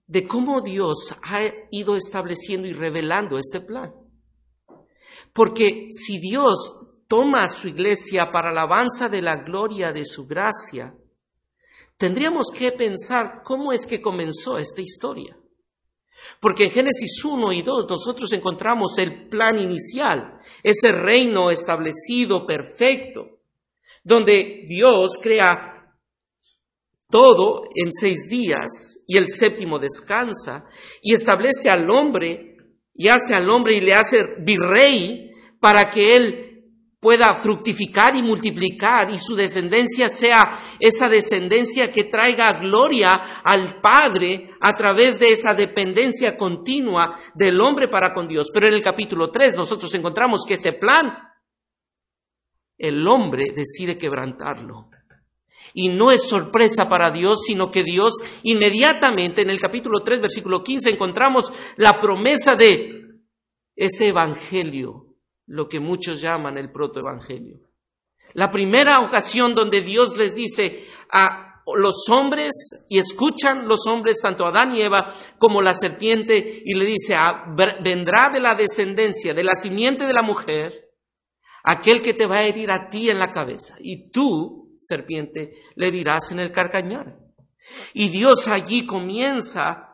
de 0.05 0.27
cómo 0.27 0.61
Dios 0.61 1.15
ha 1.23 1.41
ido 1.71 1.95
estableciendo 1.95 2.67
y 2.67 2.73
revelando 2.73 3.39
este 3.39 3.59
plan. 3.59 3.91
Porque 5.33 5.87
si 5.89 6.19
Dios 6.19 6.91
toma 7.07 7.45
a 7.45 7.49
su 7.49 7.69
iglesia 7.69 8.31
para 8.31 8.51
la 8.51 8.61
alabanza 8.61 9.09
de 9.09 9.23
la 9.23 9.37
gloria 9.37 9.91
de 9.91 10.05
su 10.05 10.27
gracia, 10.27 10.93
tendríamos 11.97 12.51
que 12.55 12.71
pensar 12.71 13.41
cómo 13.43 13.73
es 13.73 13.87
que 13.87 13.99
comenzó 13.99 14.59
esta 14.59 14.81
historia. 14.81 15.39
Porque 16.39 16.65
en 16.65 16.71
Génesis 16.71 17.23
1 17.23 17.51
y 17.53 17.61
2 17.61 17.85
nosotros 17.89 18.31
encontramos 18.33 18.97
el 18.97 19.27
plan 19.29 19.59
inicial, 19.59 20.39
ese 20.63 20.91
reino 20.91 21.51
establecido, 21.51 22.45
perfecto. 22.45 23.37
donde 24.01 24.65
Dios 24.67 25.19
crea 25.21 25.69
todo 27.09 27.63
en 27.75 27.93
seis 27.93 28.29
días 28.29 29.03
y 29.07 29.17
el 29.17 29.27
séptimo 29.27 29.77
descansa 29.79 30.65
y 31.01 31.13
establece 31.13 31.69
al 31.69 31.89
hombre 31.91 32.55
y 32.93 33.07
hace 33.07 33.33
al 33.33 33.49
hombre 33.49 33.77
y 33.77 33.81
le 33.81 33.93
hace 33.93 34.35
virrey 34.39 35.31
para 35.59 35.89
que 35.89 36.15
él 36.15 36.48
pueda 36.99 37.35
fructificar 37.35 38.15
y 38.15 38.21
multiplicar 38.21 39.09
y 39.09 39.17
su 39.17 39.33
descendencia 39.35 40.09
sea 40.09 40.77
esa 40.79 41.07
descendencia 41.07 41.91
que 41.91 42.03
traiga 42.03 42.59
gloria 42.59 43.41
al 43.43 43.79
Padre 43.79 44.51
a 44.59 44.75
través 44.75 45.19
de 45.19 45.29
esa 45.29 45.53
dependencia 45.53 46.35
continua 46.35 47.17
del 47.35 47.61
hombre 47.61 47.87
para 47.87 48.13
con 48.13 48.27
Dios. 48.27 48.49
Pero 48.53 48.67
en 48.67 48.73
el 48.73 48.83
capítulo 48.83 49.31
3 49.31 49.55
nosotros 49.55 49.93
encontramos 49.93 50.43
que 50.45 50.55
ese 50.55 50.73
plan, 50.73 51.17
el 52.77 53.07
hombre 53.07 53.45
decide 53.55 53.97
quebrantarlo. 53.97 54.89
Y 55.73 55.89
no 55.89 56.11
es 56.11 56.27
sorpresa 56.27 56.89
para 56.89 57.11
Dios, 57.11 57.43
sino 57.45 57.71
que 57.71 57.83
Dios 57.83 58.15
inmediatamente 58.43 59.41
en 59.41 59.49
el 59.49 59.59
capítulo 59.59 60.01
3, 60.03 60.19
versículo 60.21 60.63
15, 60.63 60.89
encontramos 60.89 61.53
la 61.77 62.01
promesa 62.01 62.55
de 62.55 63.03
ese 63.75 64.09
evangelio 64.09 65.08
lo 65.49 65.67
que 65.67 65.79
muchos 65.79 66.21
llaman 66.21 66.57
el 66.57 66.71
protoevangelio. 66.71 67.59
La 68.33 68.51
primera 68.51 69.01
ocasión 69.01 69.55
donde 69.55 69.81
Dios 69.81 70.15
les 70.15 70.35
dice 70.35 70.85
a 71.11 71.63
los 71.75 72.07
hombres, 72.09 72.85
y 72.89 72.97
escuchan 72.97 73.67
los 73.67 73.85
hombres, 73.87 74.21
tanto 74.21 74.45
Adán 74.45 74.75
y 74.75 74.81
Eva, 74.81 75.13
como 75.37 75.61
la 75.61 75.73
serpiente, 75.73 76.63
y 76.65 76.73
le 76.73 76.85
dice, 76.85 77.15
ah, 77.15 77.45
vendrá 77.83 78.31
de 78.31 78.39
la 78.39 78.55
descendencia, 78.55 79.33
de 79.33 79.43
la 79.43 79.53
simiente 79.55 80.05
de 80.05 80.13
la 80.13 80.23
mujer, 80.23 80.89
aquel 81.63 82.01
que 82.01 82.13
te 82.13 82.25
va 82.25 82.37
a 82.37 82.43
herir 82.43 82.71
a 82.71 82.89
ti 82.89 83.09
en 83.09 83.19
la 83.19 83.33
cabeza, 83.33 83.75
y 83.79 84.09
tú, 84.09 84.75
serpiente, 84.79 85.53
le 85.75 85.87
herirás 85.87 86.31
en 86.31 86.39
el 86.39 86.51
carcañar. 86.51 87.19
Y 87.93 88.09
Dios 88.09 88.47
allí 88.47 88.85
comienza 88.85 89.88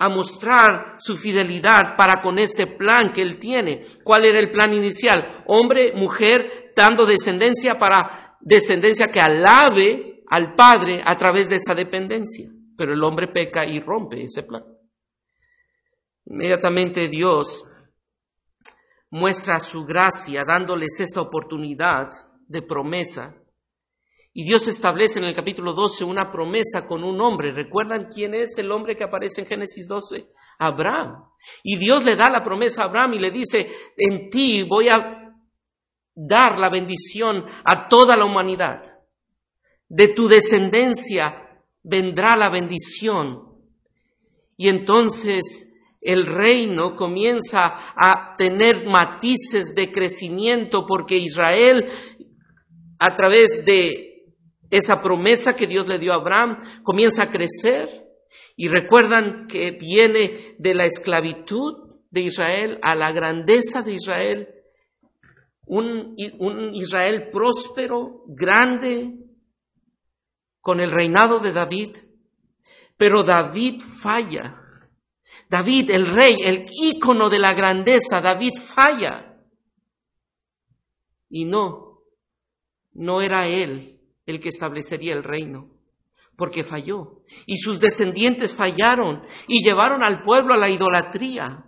a 0.00 0.08
mostrar 0.08 0.94
su 1.00 1.16
fidelidad 1.16 1.96
para 1.96 2.22
con 2.22 2.38
este 2.38 2.68
plan 2.68 3.12
que 3.12 3.20
él 3.20 3.38
tiene. 3.38 3.84
¿Cuál 4.04 4.24
era 4.24 4.38
el 4.38 4.50
plan 4.52 4.72
inicial? 4.72 5.42
Hombre, 5.46 5.92
mujer, 5.94 6.72
dando 6.76 7.04
descendencia 7.04 7.80
para 7.80 8.36
descendencia 8.40 9.08
que 9.08 9.20
alabe 9.20 10.22
al 10.28 10.54
Padre 10.54 11.02
a 11.04 11.16
través 11.16 11.48
de 11.48 11.56
esa 11.56 11.74
dependencia. 11.74 12.48
Pero 12.76 12.92
el 12.92 13.02
hombre 13.02 13.26
peca 13.26 13.66
y 13.66 13.80
rompe 13.80 14.22
ese 14.22 14.44
plan. 14.44 14.62
Inmediatamente 16.26 17.08
Dios 17.08 17.64
muestra 19.10 19.58
su 19.58 19.84
gracia 19.84 20.44
dándoles 20.46 21.00
esta 21.00 21.20
oportunidad 21.20 22.08
de 22.46 22.62
promesa 22.62 23.34
y 24.38 24.44
Dios 24.44 24.68
establece 24.68 25.18
en 25.18 25.24
el 25.24 25.34
capítulo 25.34 25.72
12 25.72 26.04
una 26.04 26.30
promesa 26.30 26.86
con 26.86 27.02
un 27.02 27.20
hombre. 27.20 27.50
¿Recuerdan 27.50 28.06
quién 28.06 28.34
es 28.34 28.56
el 28.56 28.70
hombre 28.70 28.96
que 28.96 29.02
aparece 29.02 29.40
en 29.40 29.48
Génesis 29.48 29.88
12? 29.88 30.28
Abraham. 30.60 31.24
Y 31.64 31.76
Dios 31.76 32.04
le 32.04 32.14
da 32.14 32.30
la 32.30 32.44
promesa 32.44 32.82
a 32.82 32.84
Abraham 32.84 33.14
y 33.14 33.18
le 33.18 33.32
dice, 33.32 33.68
en 33.96 34.30
ti 34.30 34.62
voy 34.62 34.90
a 34.90 35.34
dar 36.14 36.56
la 36.56 36.68
bendición 36.68 37.46
a 37.64 37.88
toda 37.88 38.16
la 38.16 38.26
humanidad. 38.26 38.84
De 39.88 40.06
tu 40.06 40.28
descendencia 40.28 41.64
vendrá 41.82 42.36
la 42.36 42.48
bendición. 42.48 43.42
Y 44.56 44.68
entonces 44.68 45.80
el 46.00 46.26
reino 46.26 46.94
comienza 46.94 47.92
a 47.96 48.36
tener 48.38 48.86
matices 48.86 49.74
de 49.74 49.90
crecimiento 49.90 50.86
porque 50.86 51.16
Israel 51.16 51.90
a 53.00 53.16
través 53.16 53.64
de 53.64 54.07
esa 54.70 55.02
promesa 55.02 55.56
que 55.56 55.66
Dios 55.66 55.86
le 55.86 55.98
dio 55.98 56.12
a 56.12 56.16
Abraham 56.16 56.58
comienza 56.82 57.24
a 57.24 57.30
crecer 57.30 57.88
y 58.56 58.68
recuerdan 58.68 59.46
que 59.46 59.70
viene 59.72 60.56
de 60.58 60.74
la 60.74 60.84
esclavitud 60.84 61.96
de 62.10 62.22
Israel 62.22 62.78
a 62.82 62.94
la 62.94 63.12
grandeza 63.12 63.82
de 63.82 63.92
Israel, 63.92 64.48
un, 65.64 66.16
un 66.38 66.74
Israel 66.74 67.30
próspero, 67.30 68.24
grande, 68.26 69.14
con 70.60 70.80
el 70.80 70.90
reinado 70.90 71.38
de 71.38 71.52
David, 71.52 71.96
pero 72.96 73.22
David 73.22 73.80
falla. 73.80 74.60
David, 75.48 75.90
el 75.90 76.06
rey, 76.06 76.36
el 76.44 76.66
ícono 76.82 77.30
de 77.30 77.38
la 77.38 77.54
grandeza, 77.54 78.20
David 78.20 78.54
falla. 78.58 79.40
Y 81.30 81.44
no, 81.44 82.00
no 82.92 83.20
era 83.20 83.46
él 83.46 83.97
el 84.28 84.40
que 84.40 84.50
establecería 84.50 85.14
el 85.14 85.24
reino, 85.24 85.70
porque 86.36 86.62
falló. 86.62 87.22
Y 87.46 87.56
sus 87.56 87.80
descendientes 87.80 88.54
fallaron 88.54 89.22
y 89.48 89.64
llevaron 89.64 90.04
al 90.04 90.22
pueblo 90.22 90.54
a 90.54 90.58
la 90.58 90.68
idolatría. 90.68 91.64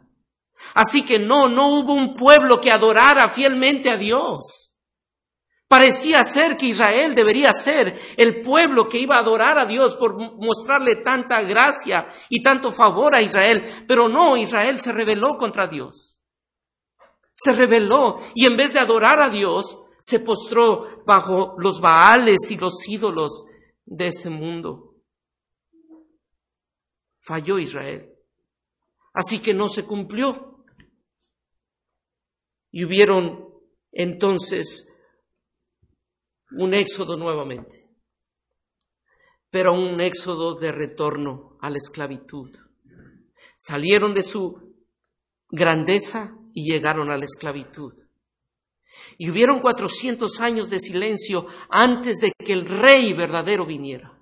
Así 0.74 1.02
que 1.02 1.18
no, 1.18 1.48
no 1.48 1.80
hubo 1.80 1.94
un 1.94 2.14
pueblo 2.14 2.60
que 2.60 2.70
adorara 2.70 3.30
fielmente 3.30 3.90
a 3.90 3.96
Dios. 3.96 4.76
Parecía 5.68 6.22
ser 6.22 6.58
que 6.58 6.66
Israel 6.66 7.14
debería 7.14 7.52
ser 7.54 7.98
el 8.18 8.42
pueblo 8.42 8.88
que 8.88 8.98
iba 8.98 9.16
a 9.16 9.20
adorar 9.20 9.56
a 9.56 9.64
Dios 9.64 9.96
por 9.96 10.16
mostrarle 10.36 10.96
tanta 10.96 11.40
gracia 11.42 12.08
y 12.28 12.42
tanto 12.42 12.72
favor 12.72 13.14
a 13.14 13.22
Israel, 13.22 13.84
pero 13.88 14.08
no, 14.08 14.36
Israel 14.36 14.80
se 14.80 14.92
rebeló 14.92 15.38
contra 15.38 15.66
Dios. 15.66 16.20
Se 17.32 17.52
rebeló 17.52 18.16
y 18.34 18.44
en 18.44 18.56
vez 18.56 18.74
de 18.74 18.80
adorar 18.80 19.20
a 19.20 19.30
Dios, 19.30 19.80
se 20.00 20.20
postró 20.20 21.04
bajo 21.04 21.54
los 21.58 21.80
baales 21.80 22.50
y 22.50 22.56
los 22.56 22.88
ídolos 22.88 23.46
de 23.84 24.08
ese 24.08 24.30
mundo. 24.30 24.96
Falló 27.20 27.58
Israel. 27.58 28.10
Así 29.12 29.40
que 29.40 29.54
no 29.54 29.68
se 29.68 29.84
cumplió. 29.84 30.64
Y 32.70 32.84
hubieron 32.84 33.48
entonces 33.92 34.88
un 36.52 36.74
éxodo 36.74 37.16
nuevamente, 37.16 37.88
pero 39.50 39.72
un 39.72 40.00
éxodo 40.00 40.58
de 40.58 40.72
retorno 40.72 41.58
a 41.60 41.70
la 41.70 41.78
esclavitud. 41.78 42.56
Salieron 43.56 44.14
de 44.14 44.22
su 44.22 44.76
grandeza 45.48 46.36
y 46.54 46.70
llegaron 46.70 47.10
a 47.10 47.16
la 47.16 47.24
esclavitud. 47.24 47.99
Y 49.18 49.31
hubieron 49.31 49.61
cuatrocientos 49.61 50.40
años 50.40 50.70
de 50.70 50.81
silencio 50.81 51.46
antes 51.68 52.18
de 52.18 52.33
que 52.33 52.53
el 52.53 52.66
rey 52.66 53.12
verdadero 53.12 53.66
viniera. 53.66 54.18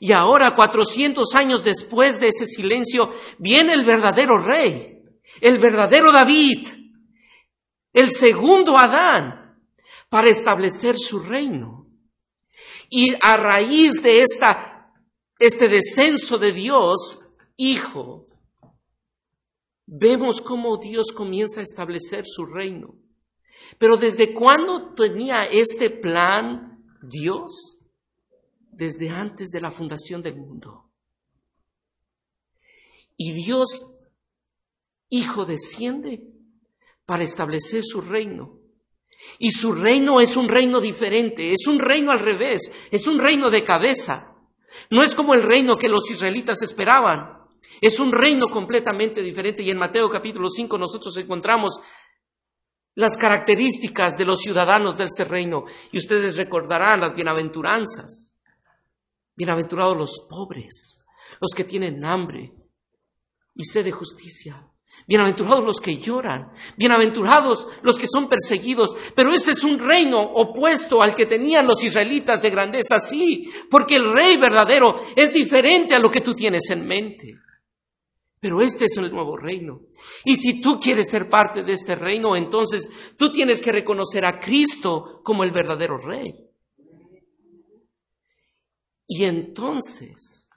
Y 0.00 0.12
ahora, 0.12 0.54
cuatrocientos 0.54 1.34
años 1.34 1.64
después 1.64 2.20
de 2.20 2.28
ese 2.28 2.46
silencio, 2.46 3.12
viene 3.38 3.72
el 3.74 3.84
verdadero 3.84 4.38
rey, 4.38 5.02
el 5.40 5.58
verdadero 5.58 6.12
David, 6.12 6.68
el 7.92 8.10
segundo 8.10 8.78
Adán, 8.78 9.58
para 10.08 10.28
establecer 10.28 10.96
su 10.98 11.20
reino. 11.20 11.86
Y 12.90 13.14
a 13.20 13.36
raíz 13.36 14.02
de 14.02 14.20
esta, 14.20 14.92
este 15.38 15.68
descenso 15.68 16.38
de 16.38 16.52
Dios, 16.52 17.20
Hijo, 17.60 18.28
vemos 19.84 20.40
cómo 20.40 20.76
Dios 20.76 21.10
comienza 21.12 21.60
a 21.60 21.64
establecer 21.64 22.24
su 22.24 22.46
reino. 22.46 22.94
Pero 23.78 23.96
¿desde 23.96 24.34
cuándo 24.34 24.94
tenía 24.94 25.44
este 25.44 25.90
plan 25.90 26.84
Dios? 27.02 27.78
Desde 28.72 29.10
antes 29.10 29.50
de 29.50 29.60
la 29.60 29.70
fundación 29.70 30.22
del 30.22 30.36
mundo. 30.36 30.90
Y 33.16 33.32
Dios, 33.32 33.94
Hijo, 35.10 35.46
desciende 35.46 36.22
para 37.06 37.24
establecer 37.24 37.82
su 37.82 38.00
reino. 38.00 38.58
Y 39.38 39.52
su 39.52 39.72
reino 39.72 40.20
es 40.20 40.36
un 40.36 40.48
reino 40.48 40.80
diferente, 40.80 41.52
es 41.52 41.66
un 41.66 41.78
reino 41.78 42.12
al 42.12 42.20
revés, 42.20 42.70
es 42.90 43.06
un 43.06 43.18
reino 43.18 43.50
de 43.50 43.64
cabeza. 43.64 44.36
No 44.90 45.02
es 45.02 45.14
como 45.14 45.34
el 45.34 45.42
reino 45.42 45.76
que 45.76 45.88
los 45.88 46.10
israelitas 46.10 46.62
esperaban. 46.62 47.38
Es 47.80 47.98
un 48.00 48.12
reino 48.12 48.48
completamente 48.50 49.22
diferente. 49.22 49.62
Y 49.62 49.70
en 49.70 49.78
Mateo 49.78 50.10
capítulo 50.10 50.48
5 50.48 50.78
nosotros 50.78 51.16
encontramos 51.16 51.80
las 52.98 53.16
características 53.16 54.18
de 54.18 54.24
los 54.24 54.40
ciudadanos 54.40 54.98
de 54.98 55.04
ese 55.04 55.24
reino. 55.24 55.66
Y 55.92 55.98
ustedes 55.98 56.36
recordarán 56.36 57.00
las 57.00 57.14
bienaventuranzas. 57.14 58.34
Bienaventurados 59.36 59.96
los 59.96 60.26
pobres, 60.28 61.00
los 61.40 61.52
que 61.54 61.62
tienen 61.62 62.04
hambre 62.04 62.52
y 63.54 63.64
sed 63.64 63.84
de 63.84 63.92
justicia. 63.92 64.66
Bienaventurados 65.06 65.64
los 65.64 65.80
que 65.80 65.98
lloran, 65.98 66.50
bienaventurados 66.76 67.68
los 67.82 67.96
que 67.96 68.08
son 68.08 68.28
perseguidos. 68.28 68.96
Pero 69.14 69.32
ese 69.32 69.52
es 69.52 69.62
un 69.62 69.78
reino 69.78 70.20
opuesto 70.20 71.00
al 71.00 71.14
que 71.14 71.26
tenían 71.26 71.68
los 71.68 71.84
israelitas 71.84 72.42
de 72.42 72.50
grandeza, 72.50 72.98
sí, 72.98 73.48
porque 73.70 73.94
el 73.94 74.12
rey 74.12 74.36
verdadero 74.38 75.00
es 75.14 75.32
diferente 75.32 75.94
a 75.94 76.00
lo 76.00 76.10
que 76.10 76.20
tú 76.20 76.34
tienes 76.34 76.68
en 76.70 76.84
mente. 76.84 77.38
Pero 78.40 78.62
este 78.62 78.84
es 78.84 78.96
el 78.96 79.10
nuevo 79.10 79.36
reino. 79.36 79.80
Y 80.24 80.36
si 80.36 80.60
tú 80.60 80.78
quieres 80.80 81.10
ser 81.10 81.28
parte 81.28 81.64
de 81.64 81.72
este 81.72 81.96
reino, 81.96 82.36
entonces 82.36 82.88
tú 83.16 83.32
tienes 83.32 83.60
que 83.60 83.72
reconocer 83.72 84.24
a 84.24 84.38
Cristo 84.38 85.20
como 85.24 85.44
el 85.44 85.50
verdadero 85.50 85.98
rey. 85.98 86.34
Y 89.06 89.24
entonces 89.24 90.47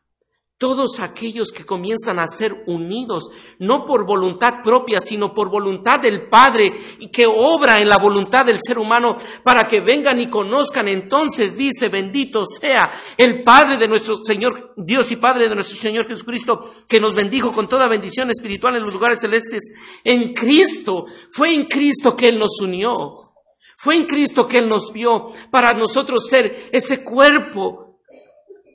todos 0.61 0.99
aquellos 0.99 1.51
que 1.51 1.65
comienzan 1.65 2.19
a 2.19 2.27
ser 2.27 2.53
unidos, 2.67 3.31
no 3.57 3.83
por 3.87 4.05
voluntad 4.05 4.61
propia, 4.63 4.99
sino 5.01 5.33
por 5.33 5.49
voluntad 5.49 5.99
del 5.99 6.29
Padre 6.29 6.71
y 6.99 7.09
que 7.09 7.25
obra 7.25 7.79
en 7.79 7.89
la 7.89 7.97
voluntad 7.97 8.45
del 8.45 8.59
ser 8.61 8.77
humano 8.77 9.17
para 9.43 9.67
que 9.67 9.81
vengan 9.81 10.19
y 10.19 10.29
conozcan. 10.29 10.87
Entonces 10.87 11.57
dice, 11.57 11.89
bendito 11.89 12.45
sea 12.45 12.91
el 13.17 13.43
Padre 13.43 13.79
de 13.79 13.87
nuestro 13.87 14.15
Señor, 14.17 14.75
Dios 14.77 15.11
y 15.11 15.15
Padre 15.15 15.49
de 15.49 15.55
nuestro 15.55 15.81
Señor 15.81 16.07
Jesucristo, 16.07 16.71
que 16.87 16.99
nos 16.99 17.15
bendijo 17.15 17.51
con 17.51 17.67
toda 17.67 17.89
bendición 17.89 18.29
espiritual 18.29 18.75
en 18.75 18.83
los 18.83 18.93
lugares 18.93 19.19
celestes. 19.19 19.61
En 20.03 20.31
Cristo, 20.31 21.05
fue 21.31 21.55
en 21.55 21.65
Cristo 21.65 22.15
que 22.15 22.29
Él 22.29 22.37
nos 22.37 22.59
unió. 22.61 23.33
Fue 23.77 23.95
en 23.95 24.05
Cristo 24.05 24.47
que 24.47 24.59
Él 24.59 24.69
nos 24.69 24.93
vio 24.93 25.29
para 25.49 25.73
nosotros 25.73 26.29
ser 26.29 26.69
ese 26.71 27.03
cuerpo 27.03 27.97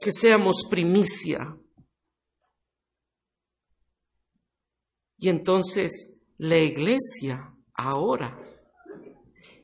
que 0.00 0.10
seamos 0.10 0.64
primicia 0.68 1.56
Y 5.18 5.28
entonces 5.28 6.14
la 6.38 6.58
iglesia 6.58 7.52
ahora 7.74 8.38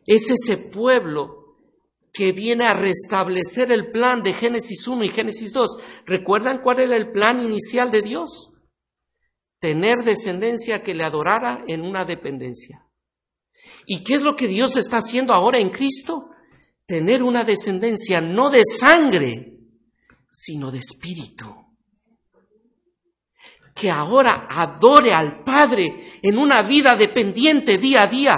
es 0.07 0.31
ese 0.31 0.71
pueblo 0.71 1.57
que 2.12 2.33
viene 2.33 2.67
a 2.67 2.75
restablecer 2.75 3.73
el 3.73 3.91
plan 3.91 4.23
de 4.23 4.35
Génesis 4.35 4.87
1 4.87 5.05
y 5.05 5.09
Génesis 5.09 5.53
2. 5.53 5.79
¿Recuerdan 6.07 6.61
cuál 6.62 6.81
era 6.81 6.97
el 6.97 7.11
plan 7.11 7.41
inicial 7.41 7.91
de 7.91 8.03
Dios? 8.03 8.53
Tener 9.61 10.05
descendencia 10.05 10.83
que 10.83 10.95
le 10.95 11.05
adorara 11.05 11.65
en 11.69 11.83
una 11.83 12.05
dependencia. 12.05 12.87
¿Y 13.87 14.03
qué 14.03 14.15
es 14.15 14.23
lo 14.23 14.37
que 14.37 14.49
Dios 14.49 14.77
está 14.77 14.99
haciendo 14.99 15.33
ahora 15.33 15.59
en 15.59 15.71
Cristo? 15.71 16.31
Tener 16.85 17.23
una 17.23 17.45
descendencia 17.45 18.21
no 18.21 18.51
de 18.51 18.62
sangre, 18.67 19.59
sino 20.31 20.71
de 20.71 20.79
espíritu 20.79 21.62
que 23.83 23.90
ahora 23.90 24.47
adore 24.49 25.12
al 25.12 25.42
Padre 25.42 26.21
en 26.23 26.38
una 26.38 26.62
vida 26.62 26.95
dependiente 26.95 27.79
día 27.79 28.05
a 28.05 28.07
día. 28.07 28.35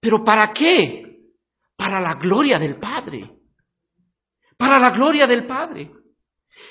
¿Pero 0.00 0.24
para 0.24 0.54
qué? 0.54 1.34
Para 1.76 2.00
la 2.00 2.14
gloria 2.14 2.58
del 2.58 2.76
Padre. 2.76 3.30
Para 4.56 4.78
la 4.78 4.88
gloria 4.88 5.26
del 5.26 5.46
Padre. 5.46 5.92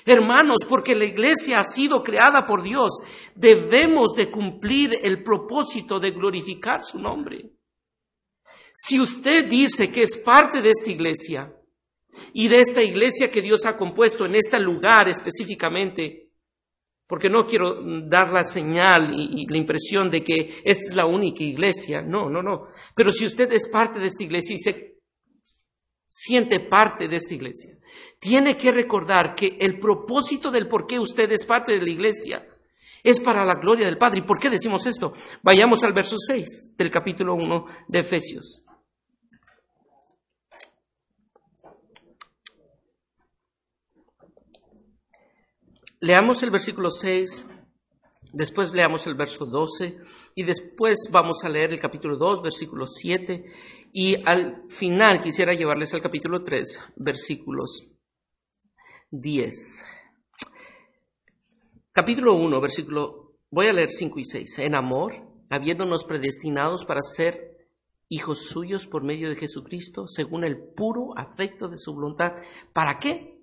Hermanos, 0.08 0.58
porque 0.68 0.96
la 0.96 1.06
iglesia 1.06 1.60
ha 1.60 1.64
sido 1.64 2.02
creada 2.02 2.48
por 2.48 2.64
Dios, 2.64 2.98
debemos 3.36 4.16
de 4.16 4.32
cumplir 4.32 4.90
el 5.04 5.22
propósito 5.22 6.00
de 6.00 6.10
glorificar 6.10 6.82
su 6.82 6.98
nombre. 6.98 7.52
Si 8.74 9.00
usted 9.00 9.48
dice 9.48 9.92
que 9.92 10.02
es 10.02 10.18
parte 10.18 10.64
de 10.64 10.72
esta 10.72 10.90
iglesia 10.90 11.54
y 12.34 12.48
de 12.48 12.60
esta 12.60 12.82
iglesia 12.82 13.30
que 13.30 13.44
Dios 13.44 13.68
ha 13.68 13.78
compuesto 13.78 14.26
en 14.26 14.34
este 14.34 14.60
lugar 14.60 15.08
específicamente, 15.10 16.29
porque 17.10 17.28
no 17.28 17.48
quiero 17.48 17.82
dar 18.08 18.30
la 18.30 18.46
señal 18.46 19.12
y, 19.18 19.48
la 19.48 19.58
impresión 19.58 20.12
de 20.12 20.22
que 20.22 20.62
esta 20.64 20.90
es 20.90 20.96
la 20.96 21.08
única 21.08 21.44
iglesia. 21.44 22.04
No, 22.04 22.30
no, 22.30 22.44
no. 22.44 22.68
Pero 22.96 23.10
si 23.10 23.26
usted 23.26 23.52
es 23.52 23.68
parte 23.68 24.00
de 24.00 24.06
esta 24.06 24.24
iglesia 24.24 24.54
y 24.54 24.60
se 24.60 25.00
siente 26.08 26.60
parte 26.70 27.08
de 27.08 27.16
esta 27.16 27.34
iglesia, 27.34 27.76
tiene 28.20 28.56
que 28.56 28.72
recordar 28.72 29.34
que 29.34 29.58
el 29.60 29.80
propósito 29.80 30.52
del 30.52 30.68
por 30.68 30.86
qué 30.86 31.00
usted 31.00 31.32
es 31.32 31.48
parte 31.48 31.74
de 31.74 31.82
la 31.82 31.90
iglesia 31.90 32.46
es 33.04 33.20
para 33.20 33.44
la 33.44 33.56
gloria 33.56 33.88
del 33.88 33.98
Padre. 33.98 34.20
¿Y 34.20 34.28
por 34.28 34.38
qué 34.38 34.52
decimos 34.52 34.86
esto? 34.86 35.14
Vayamos 35.42 35.84
al 35.84 35.94
verso 35.94 36.16
6 36.20 36.76
del 36.78 36.92
capítulo 36.92 37.34
1 37.34 37.66
de 37.88 38.00
Efesios. 38.02 38.64
Leamos 46.02 46.42
el 46.44 46.50
versículo 46.50 46.92
6, 46.92 47.46
después 48.32 48.72
leamos 48.72 49.06
el 49.06 49.16
verso 49.16 49.46
12 49.46 49.98
y 50.34 50.44
después 50.44 51.10
vamos 51.12 51.44
a 51.44 51.50
leer 51.50 51.74
el 51.74 51.82
capítulo 51.82 52.16
2, 52.16 52.42
versículo 52.42 52.88
7 52.88 53.44
y 53.92 54.16
al 54.26 54.64
final 54.70 55.20
quisiera 55.20 55.54
llevarles 55.54 55.94
al 55.94 56.02
capítulo 56.02 56.46
3, 56.46 56.80
versículos 56.96 57.86
10. 59.12 59.86
Capítulo 61.92 62.36
1, 62.36 62.62
versículo, 62.62 63.34
voy 63.52 63.68
a 63.68 63.74
leer 63.74 63.92
5 63.92 64.20
y 64.20 64.24
6. 64.24 64.60
En 64.60 64.76
amor, 64.76 65.16
habiéndonos 65.50 66.06
predestinados 66.06 66.86
para 66.86 67.02
ser 67.02 67.68
hijos 68.08 68.48
suyos 68.48 68.88
por 68.88 69.04
medio 69.04 69.28
de 69.28 69.36
Jesucristo, 69.36 70.08
según 70.08 70.46
el 70.46 70.58
puro 70.58 71.18
afecto 71.18 71.68
de 71.68 71.78
su 71.78 71.94
voluntad. 71.94 72.38
¿Para 72.72 73.00
qué? 73.00 73.39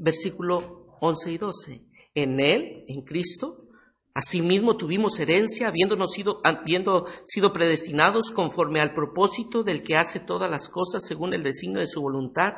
Versículo 0.00 0.96
11 1.00 1.32
y 1.32 1.38
12. 1.38 1.84
En 2.14 2.40
Él, 2.40 2.84
en 2.88 3.02
Cristo, 3.02 3.68
asimismo 4.14 4.76
tuvimos 4.76 5.18
herencia, 5.20 5.68
habiéndonos 5.68 6.12
sido, 6.12 6.40
habiendo 6.42 7.06
sido 7.26 7.52
predestinados 7.52 8.30
conforme 8.30 8.80
al 8.80 8.94
propósito 8.94 9.62
del 9.62 9.82
que 9.82 9.96
hace 9.96 10.20
todas 10.20 10.50
las 10.50 10.68
cosas 10.68 11.04
según 11.06 11.34
el 11.34 11.42
designio 11.42 11.80
de 11.80 11.86
su 11.86 12.00
voluntad, 12.00 12.54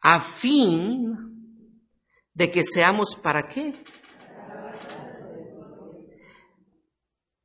a 0.00 0.20
fin 0.20 1.16
de 2.34 2.50
que 2.50 2.62
seamos 2.62 3.16
para 3.16 3.48
qué? 3.48 3.74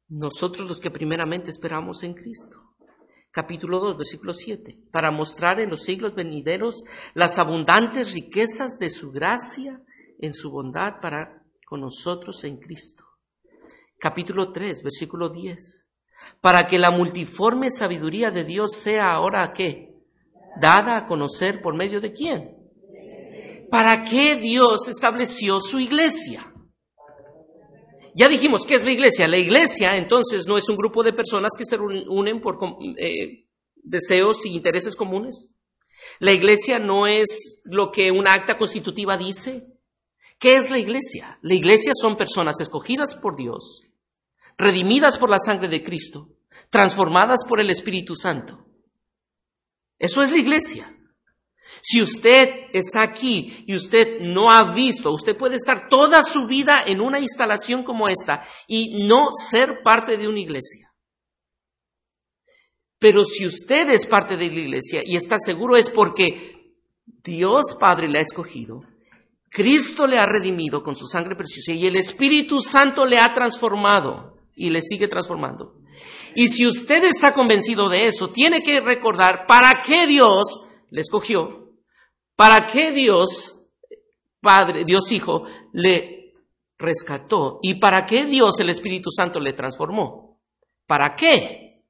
Nosotros 0.10 0.68
los 0.68 0.80
que 0.80 0.92
primeramente 0.92 1.52
esperamos 1.52 2.04
en 2.04 2.14
Cristo 2.14 2.70
capítulo 3.32 3.80
2, 3.80 3.98
versículo 3.98 4.34
7, 4.34 4.78
para 4.92 5.12
mostrar 5.12 5.60
en 5.60 5.70
los 5.70 5.84
siglos 5.84 6.16
venideros 6.16 6.84
las 7.14 7.38
abundantes 7.38 8.14
riquezas 8.14 8.78
de 8.80 8.90
su 8.90 9.12
gracia 9.12 9.82
en 10.20 10.34
su 10.34 10.52
bondad 10.52 11.00
para 11.02 11.44
con 11.66 11.82
nosotros 11.82 12.44
en 12.44 12.58
Cristo. 12.58 13.06
Capítulo 14.00 14.52
3, 14.52 14.82
versículo 14.82 15.30
10, 15.30 15.88
para 16.42 16.66
que 16.68 16.80
la 16.80 16.90
multiforme 16.90 17.70
sabiduría 17.70 18.32
de 18.32 18.44
Dios 18.44 18.74
sea 18.74 19.12
ahora 19.12 19.54
qué? 19.54 19.94
Dada 20.60 20.98
a 20.98 21.08
conocer 21.08 21.62
por 21.62 21.76
medio 21.76 22.02
de 22.02 22.12
quién? 22.12 22.58
¿Para 23.70 24.04
qué 24.04 24.36
Dios 24.36 24.88
estableció 24.88 25.62
su 25.62 25.80
iglesia? 25.80 26.49
Ya 28.16 28.28
dijimos, 28.28 28.66
¿qué 28.66 28.76
es 28.76 28.84
la 28.84 28.92
iglesia? 28.92 29.28
La 29.28 29.38
iglesia 29.38 29.98
entonces 29.98 30.48
no 30.48 30.58
es 30.58 30.68
un 30.70 30.78
grupo 30.78 31.04
de 31.04 31.14
personas 31.14 31.52
que 31.58 31.66
se 31.66 31.78
unen 31.78 32.42
por 32.42 32.58
eh, 32.98 33.46
deseos 33.76 34.46
y 34.46 34.56
intereses 34.56 34.96
comunes. 34.96 35.50
La 36.20 36.32
iglesia 36.32 36.80
no 36.80 37.08
es 37.08 37.62
lo 37.66 37.92
que 37.92 38.12
una 38.12 38.34
acta 38.34 38.58
constitutiva 38.58 39.18
dice. 39.18 39.68
¿Qué 40.38 40.56
es 40.56 40.72
la 40.72 40.80
iglesia? 40.80 41.40
La 41.42 41.54
iglesia 41.54 41.92
son 42.00 42.16
personas 42.16 42.62
escogidas 42.62 43.14
por 43.16 43.36
Dios, 43.36 43.84
redimidas 44.58 45.18
por 45.18 45.30
la 45.30 45.40
sangre 45.40 45.68
de 45.68 45.84
Cristo, 45.84 46.30
transformadas 46.70 47.42
por 47.48 47.60
el 47.60 47.70
Espíritu 47.70 48.16
Santo. 48.16 48.66
Eso 49.98 50.24
es 50.24 50.32
la 50.32 50.38
iglesia. 50.38 50.96
Si 51.82 52.02
usted 52.02 52.68
está 52.74 53.02
aquí 53.02 53.64
y 53.68 53.76
usted 53.76 54.22
no 54.22 54.52
ha 54.52 54.74
visto, 54.74 55.12
usted 55.12 55.38
puede 55.38 55.56
estar 55.56 55.88
toda 55.90 56.24
su 56.24 56.48
vida 56.48 56.84
en 56.86 57.02
una 57.02 57.20
instalación 57.20 57.84
como 57.84 58.08
esta 58.08 58.44
y 58.68 59.08
no 59.08 59.30
ser 59.34 59.82
parte 59.84 60.18
de 60.18 60.28
una 60.28 60.40
iglesia. 60.40 60.92
Pero 63.00 63.24
si 63.24 63.46
usted 63.46 63.90
es 63.90 64.06
parte 64.06 64.36
de 64.36 64.48
la 64.48 64.60
iglesia 64.60 65.02
y 65.06 65.16
está 65.16 65.38
seguro 65.40 65.78
es 65.78 65.90
porque 65.90 66.76
Dios 67.06 67.78
Padre 67.80 68.10
le 68.10 68.20
ha 68.20 68.22
escogido, 68.22 68.82
Cristo 69.50 70.06
le 70.06 70.20
ha 70.20 70.26
redimido 70.26 70.84
con 70.84 70.96
su 70.96 71.08
sangre 71.08 71.36
preciosa 71.36 71.72
y 71.72 71.88
el 71.88 71.96
Espíritu 71.96 72.62
Santo 72.62 73.06
le 73.06 73.20
ha 73.20 73.34
transformado 73.34 74.38
y 74.56 74.70
le 74.70 74.82
sigue 74.82 75.08
transformando. 75.08 75.76
Y 76.36 76.50
si 76.50 76.68
usted 76.68 77.04
está 77.06 77.34
convencido 77.34 77.90
de 77.90 78.06
eso, 78.06 78.30
tiene 78.30 78.62
que 78.62 78.82
recordar 78.82 79.46
para 79.48 79.82
qué 79.84 80.06
Dios 80.06 80.66
le 80.92 81.02
escogió, 81.02 81.59
para 82.40 82.68
qué 82.68 82.94
Dios, 82.94 83.68
Padre, 84.40 84.86
Dios 84.86 85.12
Hijo, 85.12 85.44
le 85.74 86.36
rescató 86.78 87.60
y 87.62 87.82
para 87.82 88.06
qué 88.06 88.28
Dios 88.28 88.58
el 88.62 88.70
Espíritu 88.70 89.12
Santo 89.12 89.42
le 89.42 89.52
transformó. 89.52 90.40
¿Para 90.88 91.18
qué? 91.18 91.84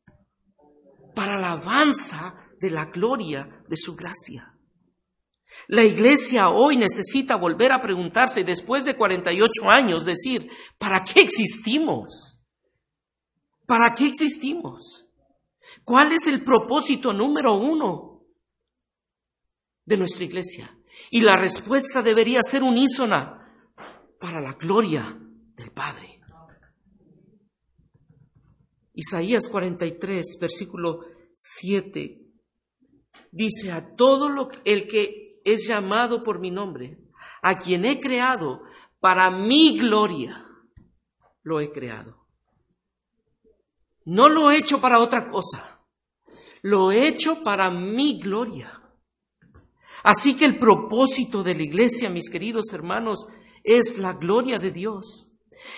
Para 1.14 1.38
la 1.38 1.52
alabanza 1.52 2.50
de 2.60 2.72
la 2.72 2.86
gloria 2.86 3.62
de 3.68 3.78
su 3.78 3.96
gracia. 3.96 4.56
La 5.68 5.84
iglesia 5.84 6.50
hoy 6.50 6.78
necesita 6.78 7.36
volver 7.36 7.72
a 7.72 7.84
preguntarse 7.84 8.44
después 8.44 8.86
de 8.86 8.98
48 8.98 9.70
años, 9.70 10.04
decir, 10.04 10.50
¿para 10.80 11.04
qué 11.04 11.22
existimos? 11.22 12.42
¿Para 13.68 13.94
qué 13.94 14.08
existimos? 14.08 15.12
¿Cuál 15.84 16.12
es 16.12 16.26
el 16.26 16.44
propósito 16.44 17.14
número 17.14 17.54
uno? 17.54 18.09
De 19.90 19.98
nuestra 19.98 20.24
iglesia. 20.24 20.72
Y 21.10 21.22
la 21.22 21.36
respuesta 21.36 22.04
debería 22.04 22.44
ser 22.44 22.62
unísona 22.62 23.52
para 24.20 24.40
la 24.40 24.54
gloria 24.54 25.20
del 25.56 25.72
Padre. 25.72 26.22
Isaías 28.94 29.50
43, 29.50 30.38
versículo 30.40 31.00
7 31.34 32.22
dice 33.32 33.72
a 33.72 33.96
todo 33.96 34.30
lo, 34.30 34.50
el 34.64 34.88
que 34.88 35.42
es 35.44 35.68
llamado 35.68 36.22
por 36.22 36.40
mi 36.40 36.52
nombre, 36.52 37.00
a 37.42 37.58
quien 37.58 37.86
he 37.86 38.00
creado 38.00 38.62
para 39.00 39.32
mi 39.32 39.80
gloria, 39.80 40.46
lo 41.42 41.62
he 41.62 41.72
creado. 41.72 42.28
No 44.06 44.30
lo 44.30 44.52
he 44.52 44.58
hecho 44.58 44.80
para 44.82 45.00
otra 45.00 45.30
cosa, 45.30 45.82
lo 46.62 46.92
he 46.92 47.08
hecho 47.08 47.44
para 47.44 47.72
mi 47.72 48.20
gloria. 48.20 48.79
Así 50.04 50.36
que 50.36 50.46
el 50.46 50.60
propósito 50.60 51.44
de 51.44 51.56
la 51.56 51.64
iglesia, 51.64 52.10
mis 52.10 52.30
queridos 52.30 52.74
hermanos, 52.74 53.28
es 53.64 53.98
la 54.00 54.14
gloria 54.14 54.58
de 54.58 54.72
Dios. 54.72 55.30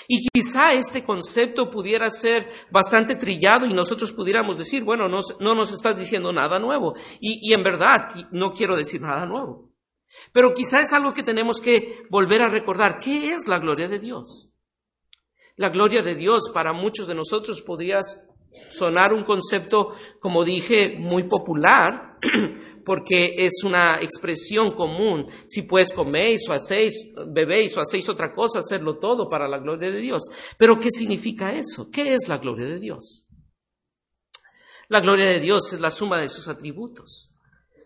Y 0.07 0.27
quizá 0.27 0.73
este 0.73 1.03
concepto 1.03 1.69
pudiera 1.69 2.10
ser 2.10 2.47
bastante 2.71 3.15
trillado 3.15 3.65
y 3.65 3.73
nosotros 3.73 4.12
pudiéramos 4.12 4.57
decir, 4.57 4.84
bueno, 4.84 5.07
no, 5.07 5.55
nos 5.55 5.73
estás 5.73 5.97
diciendo 5.97 6.31
nada 6.31 6.60
nuevo. 6.60 6.93
Y, 7.19 7.53
en 7.53 7.63
verdad 7.63 8.10
no 8.31 8.53
quiero 8.53 8.75
decir 8.75 9.01
nada 9.01 9.25
nuevo. 9.25 9.71
Pero 10.34 10.53
quizá 10.53 10.81
es 10.81 10.93
algo 10.93 11.13
que 11.13 11.23
tenemos 11.23 11.62
que 11.62 12.03
volver 12.10 12.41
a 12.41 12.49
recordar. 12.49 12.99
¿Qué 12.99 13.34
es 13.34 13.47
la 13.47 13.60
gloria 13.60 13.88
de 13.88 13.99
Dios? 13.99 14.49
La 15.55 15.69
gloria 15.69 16.03
de 16.03 16.15
Dios 16.15 16.49
para 16.53 16.73
muchos 16.73 17.07
de 17.07 17.15
nosotros 17.15 17.62
podría 17.62 18.01
sonar 18.69 19.13
un 19.13 19.23
concepto, 19.23 19.93
como 20.19 20.43
dije, 20.43 20.97
muy 20.99 21.27
popular, 21.27 22.17
porque 22.91 23.36
es 23.38 23.63
una 23.63 24.01
expresión 24.01 24.75
común. 24.75 25.25
Si 25.47 25.62
pues 25.62 25.93
coméis 25.93 26.41
o 26.49 26.51
hacéis, 26.51 27.10
bebéis 27.34 27.77
o 27.77 27.80
hacéis 27.80 28.10
otra 28.10 28.34
cosa, 28.34 28.60
hacerlo 28.60 28.99
todo 28.99 29.30
para 29.30 29.47
la 29.47 29.60
gloria 29.60 29.89
de 29.89 30.01
Dios. 30.01 30.23
Pero 30.58 30.77
¿qué 30.77 30.89
significa 30.91 31.54
eso? 31.54 31.89
¿Qué 31.89 32.15
es 32.15 32.27
la 32.27 32.38
gloria 32.38 32.67
de 32.67 32.82
Dios? 32.82 33.25
La 34.89 34.99
gloria 34.99 35.25
de 35.27 35.39
Dios 35.39 35.71
es 35.71 35.80
la 35.80 35.89
suma 35.89 36.19
de 36.19 36.27
sus 36.27 36.49
atributos. 36.49 37.34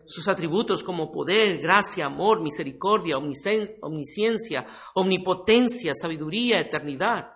Sus 0.06 0.26
atributos 0.26 0.82
como 0.82 1.12
poder, 1.12 1.58
gracia, 1.58 2.06
amor, 2.06 2.42
misericordia, 2.42 3.16
omnisciencia, 3.16 4.66
omnipotencia, 4.96 5.94
sabiduría, 5.94 6.58
eternidad. 6.58 7.28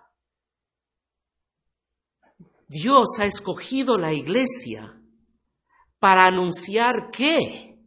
Dios 2.67 3.17
ha 3.21 3.23
escogido 3.23 3.97
la 3.97 4.11
iglesia 4.11 5.00
para 6.01 6.25
anunciar 6.25 7.11
qué 7.11 7.77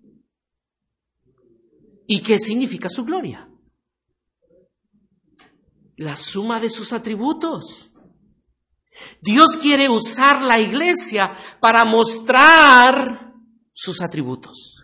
y 2.07 2.23
qué 2.23 2.39
significa 2.39 2.89
su 2.89 3.05
gloria. 3.05 3.51
La 5.97 6.15
suma 6.15 6.61
de 6.61 6.71
sus 6.71 6.93
atributos. 6.93 7.93
Dios 9.21 9.57
quiere 9.61 9.89
usar 9.89 10.43
la 10.43 10.61
iglesia 10.61 11.37
para 11.61 11.85
mostrar 11.85 13.35
sus 13.73 14.01
atributos. 14.01 14.77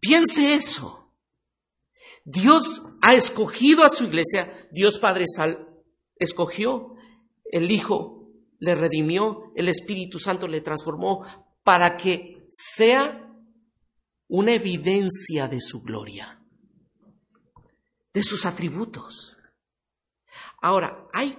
Piense 0.00 0.54
eso. 0.54 1.12
Dios 2.24 2.80
ha 3.02 3.14
escogido 3.14 3.84
a 3.84 3.90
su 3.90 4.04
iglesia, 4.04 4.50
Dios 4.70 4.98
Padre 4.98 5.26
Sal 5.28 5.68
escogió, 6.16 6.94
el 7.44 7.70
Hijo 7.70 8.21
le 8.62 8.76
redimió, 8.76 9.50
el 9.56 9.68
Espíritu 9.68 10.20
Santo 10.20 10.46
le 10.46 10.60
transformó 10.60 11.26
para 11.64 11.96
que 11.96 12.46
sea 12.48 13.28
una 14.28 14.52
evidencia 14.52 15.48
de 15.48 15.60
su 15.60 15.82
gloria, 15.82 16.40
de 18.14 18.22
sus 18.22 18.46
atributos. 18.46 19.36
Ahora, 20.60 21.08
hay 21.12 21.36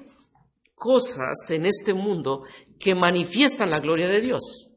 cosas 0.76 1.50
en 1.50 1.66
este 1.66 1.94
mundo 1.94 2.44
que 2.78 2.94
manifiestan 2.94 3.72
la 3.72 3.80
gloria 3.80 4.10
de 4.10 4.20
Dios. 4.20 4.70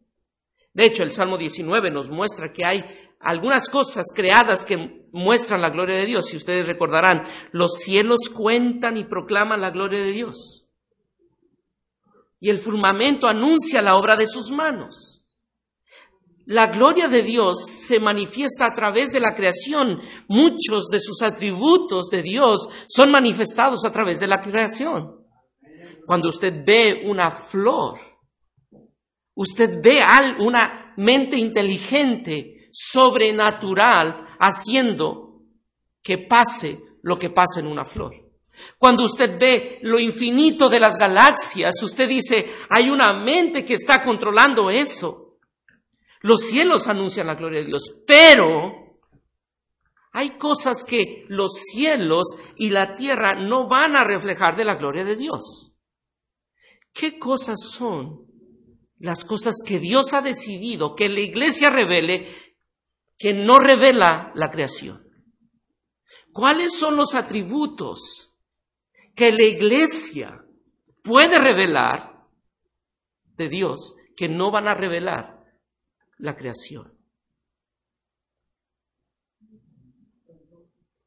De 0.73 0.85
hecho, 0.85 1.03
el 1.03 1.11
Salmo 1.11 1.39
19 1.39 1.91
nos 1.91 2.09
muestra 2.09 2.53
que 2.53 2.65
hay 2.65 2.85
algunas 3.19 3.69
cosas 3.69 4.07
creadas 4.15 4.65
que 4.65 5.09
muestran 5.11 5.63
la 5.63 5.71
gloria 5.71 5.97
de 5.97 6.07
Dios. 6.07 6.27
Si 6.27 6.37
ustedes 6.37 6.69
recordarán, 6.69 7.25
los 7.51 7.81
cielos 7.81 8.29
cuentan 8.33 8.97
y 8.97 9.05
proclaman 9.05 9.61
la 9.61 9.73
gloria 9.73 9.99
de 9.99 10.13
Dios 10.13 10.66
y 12.40 12.51
el 12.51 12.59
firmamento 12.59 13.27
anuncia 13.27 13.83
la 13.83 13.96
obra 13.96 14.16
de 14.16 14.27
sus 14.27 14.51
manos. 14.51 15.22
La 16.46 16.68
gloria 16.68 17.09
de 17.09 17.25
Dios 17.25 17.64
se 17.66 17.99
manifiesta 17.99 18.66
a 18.66 18.75
través 18.75 19.11
de 19.11 19.18
la 19.18 19.35
creación. 19.35 20.01
Muchos 20.29 20.87
de 20.90 21.01
sus 21.01 21.20
atributos 21.22 22.09
de 22.09 22.22
Dios 22.22 22.68
son 22.88 23.11
manifestados 23.11 23.85
a 23.85 23.90
través 23.90 24.20
de 24.20 24.29
la 24.29 24.40
creación. 24.40 25.27
Cuando 26.07 26.29
usted 26.29 26.62
ve 26.64 27.03
una 27.05 27.33
flor, 27.33 27.99
usted 29.35 29.83
ve 29.83 30.01
una 30.38 30.94
mente 30.96 31.37
inteligente, 31.37 32.68
sobrenatural, 32.72 34.37
haciendo 34.38 35.42
que 36.01 36.18
pase 36.18 36.79
lo 37.03 37.18
que 37.18 37.31
pasa 37.31 37.59
en 37.59 37.66
una 37.66 37.87
flor. 37.87 38.26
Cuando 38.79 39.05
usted 39.05 39.38
ve 39.38 39.79
lo 39.83 39.99
infinito 39.99 40.69
de 40.69 40.81
las 40.81 40.97
galaxias, 40.97 41.83
usted 41.83 42.09
dice, 42.09 42.55
hay 42.71 42.90
una 42.90 43.12
mente 43.12 43.64
que 43.64 43.75
está 43.75 44.05
controlando 44.05 44.71
eso. 44.71 45.38
Los 46.21 46.47
cielos 46.47 46.88
anuncian 46.88 47.27
la 47.27 47.35
gloria 47.35 47.61
de 47.61 47.66
Dios, 47.66 48.03
pero 48.07 48.87
hay 50.12 50.38
cosas 50.38 50.83
que 50.83 51.25
los 51.29 51.53
cielos 51.73 52.29
y 52.57 52.71
la 52.71 52.95
tierra 52.95 53.35
no 53.35 53.69
van 53.69 53.97
a 53.97 54.05
reflejar 54.05 54.57
de 54.57 54.64
la 54.64 54.77
gloria 54.77 55.05
de 55.05 55.16
Dios. 55.16 55.75
¿Qué 56.92 57.19
cosas 57.19 57.61
son 57.71 58.27
las 58.99 59.25
cosas 59.25 59.57
que 59.64 59.79
Dios 59.79 60.14
ha 60.14 60.23
decidido 60.23 60.95
que 60.95 61.11
la 61.11 61.21
iglesia 61.21 61.69
revele 61.69 62.27
que 63.19 63.35
no 63.35 63.59
revela 63.59 64.33
la 64.35 64.51
creación? 64.51 65.07
¿Cuáles 66.33 66.73
son 66.73 66.97
los 66.97 67.14
atributos 67.14 68.36
que 69.17 69.33
la 69.33 69.45
iglesia 69.45 70.45
puede 71.03 71.39
revelar 71.39 72.29
de 73.37 73.49
Dios 73.49 73.97
que 74.15 74.29
no 74.29 74.51
van 74.51 74.69
a 74.69 74.75
revelar 74.75 75.43
la 76.19 76.37
creación. 76.37 76.93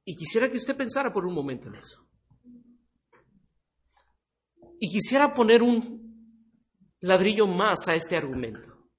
Y 0.04 0.16
quisiera 0.16 0.50
que 0.50 0.58
usted 0.58 0.76
pensara 0.76 1.14
por 1.14 1.26
un 1.26 1.36
momento 1.36 1.68
en 1.68 1.76
eso. 1.76 2.10
Y 4.80 4.90
quisiera 4.90 5.34
poner 5.36 5.62
un 5.62 6.50
ladrillo 7.02 7.46
más 7.46 7.88
a 7.88 7.94
este 7.94 8.18
argumento. 8.18 8.90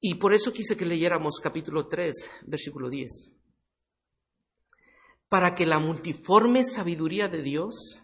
Y 0.00 0.14
por 0.14 0.32
eso 0.32 0.52
quise 0.52 0.76
que 0.76 0.86
leyéramos 0.86 1.40
capítulo 1.42 1.88
3, 1.88 2.14
versículo 2.46 2.88
10 2.88 3.37
para 5.28 5.54
que 5.54 5.66
la 5.66 5.78
multiforme 5.78 6.64
sabiduría 6.64 7.28
de 7.28 7.42
Dios 7.42 8.02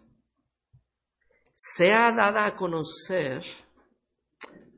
sea 1.54 2.12
dada 2.12 2.46
a 2.46 2.56
conocer 2.56 3.42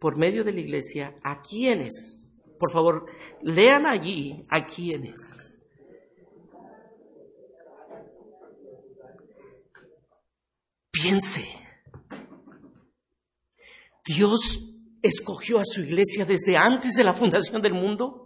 por 0.01 0.19
medio 0.19 0.45
de 0.45 0.53
la 0.53 0.61
iglesia 0.61 1.19
a 1.25 1.41
quienes, 1.41 2.33
por 2.59 2.71
favor, 2.71 3.07
lean 3.43 3.87
allí 3.87 4.47
a 4.49 4.65
quienes. 4.67 5.55
Piense, 10.93 11.45
Dios 14.05 14.73
escogió 15.03 15.59
a 15.59 15.65
su 15.65 15.83
iglesia 15.83 16.25
desde 16.25 16.57
antes 16.57 16.95
de 16.95 17.05
la 17.05 17.13
fundación 17.13 17.61
del 17.61 17.75
mundo 17.75 18.26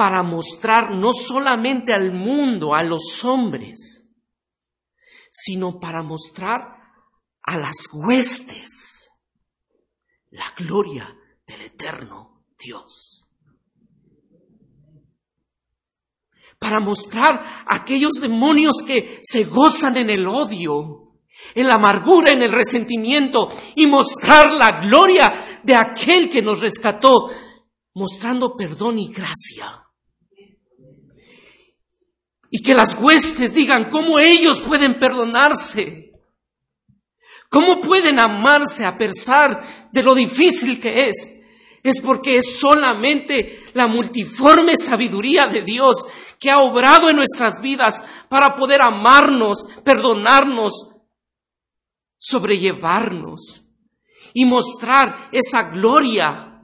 para 0.00 0.22
mostrar 0.22 0.92
no 0.92 1.12
solamente 1.12 1.92
al 1.92 2.10
mundo, 2.10 2.74
a 2.74 2.82
los 2.82 3.22
hombres, 3.22 4.08
sino 5.30 5.78
para 5.78 6.02
mostrar 6.02 6.58
a 7.42 7.58
las 7.58 7.86
huestes 7.92 9.10
la 10.30 10.46
gloria 10.56 11.14
del 11.46 11.60
eterno 11.60 12.46
Dios. 12.58 13.28
Para 16.58 16.80
mostrar 16.80 17.34
a 17.34 17.76
aquellos 17.76 18.22
demonios 18.22 18.82
que 18.82 19.20
se 19.22 19.44
gozan 19.44 19.98
en 19.98 20.08
el 20.08 20.26
odio, 20.26 21.18
en 21.54 21.68
la 21.68 21.74
amargura, 21.74 22.32
en 22.32 22.40
el 22.40 22.52
resentimiento, 22.52 23.52
y 23.76 23.86
mostrar 23.86 24.50
la 24.54 24.80
gloria 24.80 25.60
de 25.62 25.74
aquel 25.74 26.30
que 26.30 26.40
nos 26.40 26.60
rescató, 26.60 27.28
mostrando 27.92 28.56
perdón 28.56 28.98
y 28.98 29.12
gracia 29.12 29.88
y 32.50 32.62
que 32.62 32.74
las 32.74 32.94
huestes 32.94 33.54
digan 33.54 33.90
cómo 33.90 34.18
ellos 34.18 34.60
pueden 34.60 34.98
perdonarse, 34.98 36.12
cómo 37.48 37.80
pueden 37.80 38.18
amarse 38.18 38.84
a 38.84 38.98
pesar 38.98 39.88
de 39.92 40.02
lo 40.02 40.14
difícil 40.14 40.80
que 40.80 41.08
es. 41.08 41.36
Es 41.82 41.98
porque 42.00 42.36
es 42.36 42.58
solamente 42.58 43.62
la 43.72 43.86
multiforme 43.86 44.76
sabiduría 44.76 45.46
de 45.46 45.62
Dios 45.62 46.04
que 46.38 46.50
ha 46.50 46.58
obrado 46.58 47.08
en 47.08 47.16
nuestras 47.16 47.62
vidas 47.62 48.02
para 48.28 48.54
poder 48.56 48.82
amarnos, 48.82 49.66
perdonarnos, 49.82 50.90
sobrellevarnos 52.18 53.72
y 54.34 54.44
mostrar 54.44 55.30
esa 55.32 55.70
gloria 55.70 56.62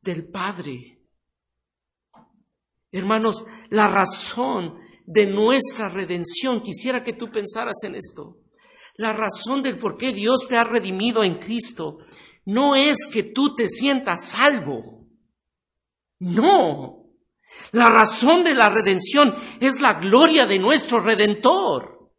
del 0.00 0.28
Padre. 0.28 0.98
Hermanos, 2.90 3.46
la 3.70 3.86
razón 3.86 4.83
de 5.04 5.26
nuestra 5.26 5.88
redención, 5.88 6.60
quisiera 6.60 7.04
que 7.04 7.12
tú 7.12 7.30
pensaras 7.30 7.82
en 7.84 7.94
esto, 7.94 8.38
la 8.96 9.12
razón 9.12 9.62
del 9.62 9.78
por 9.78 9.96
qué 9.96 10.12
Dios 10.12 10.46
te 10.48 10.56
ha 10.56 10.64
redimido 10.64 11.24
en 11.24 11.36
Cristo 11.38 11.98
no 12.46 12.76
es 12.76 13.06
que 13.06 13.22
tú 13.22 13.54
te 13.54 13.68
sientas 13.68 14.30
salvo. 14.30 15.06
No. 16.20 17.04
La 17.72 17.88
razón 17.88 18.44
de 18.44 18.54
la 18.54 18.68
redención 18.68 19.34
es 19.60 19.80
la 19.80 19.94
gloria 19.94 20.46
de 20.46 20.58
nuestro 20.58 21.00
Redentor. 21.00 22.10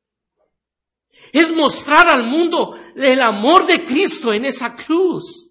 Es 1.32 1.54
mostrar 1.54 2.08
al 2.08 2.24
mundo 2.24 2.76
el 2.96 3.22
amor 3.22 3.66
de 3.66 3.84
Cristo 3.84 4.34
en 4.34 4.46
esa 4.46 4.76
cruz. 4.76 5.45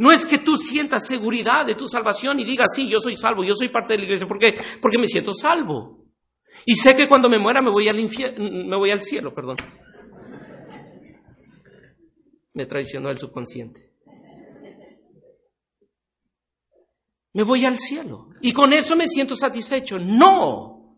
No 0.00 0.12
es 0.12 0.24
que 0.24 0.38
tú 0.38 0.56
sientas 0.56 1.06
seguridad 1.06 1.66
de 1.66 1.74
tu 1.74 1.86
salvación 1.86 2.40
y 2.40 2.44
digas, 2.46 2.72
sí, 2.74 2.88
yo 2.88 3.02
soy 3.02 3.18
salvo, 3.18 3.44
yo 3.44 3.54
soy 3.54 3.68
parte 3.68 3.92
de 3.92 3.98
la 3.98 4.04
iglesia. 4.06 4.26
¿Por 4.26 4.38
qué? 4.38 4.56
Porque 4.80 4.96
me 4.96 5.06
siento 5.06 5.34
salvo. 5.34 6.06
Y 6.64 6.76
sé 6.76 6.96
que 6.96 7.06
cuando 7.06 7.28
me 7.28 7.38
muera 7.38 7.60
me 7.60 7.70
voy 7.70 7.86
al 7.86 7.98
me 7.98 8.76
voy 8.78 8.90
al 8.92 9.02
cielo, 9.02 9.34
perdón. 9.34 9.58
Me 12.54 12.64
traicionó 12.64 13.10
el 13.10 13.18
subconsciente. 13.18 13.92
Me 17.34 17.42
voy 17.42 17.66
al 17.66 17.78
cielo. 17.78 18.30
Y 18.40 18.52
con 18.52 18.72
eso 18.72 18.96
me 18.96 19.06
siento 19.06 19.36
satisfecho. 19.36 19.98
No. 19.98 20.96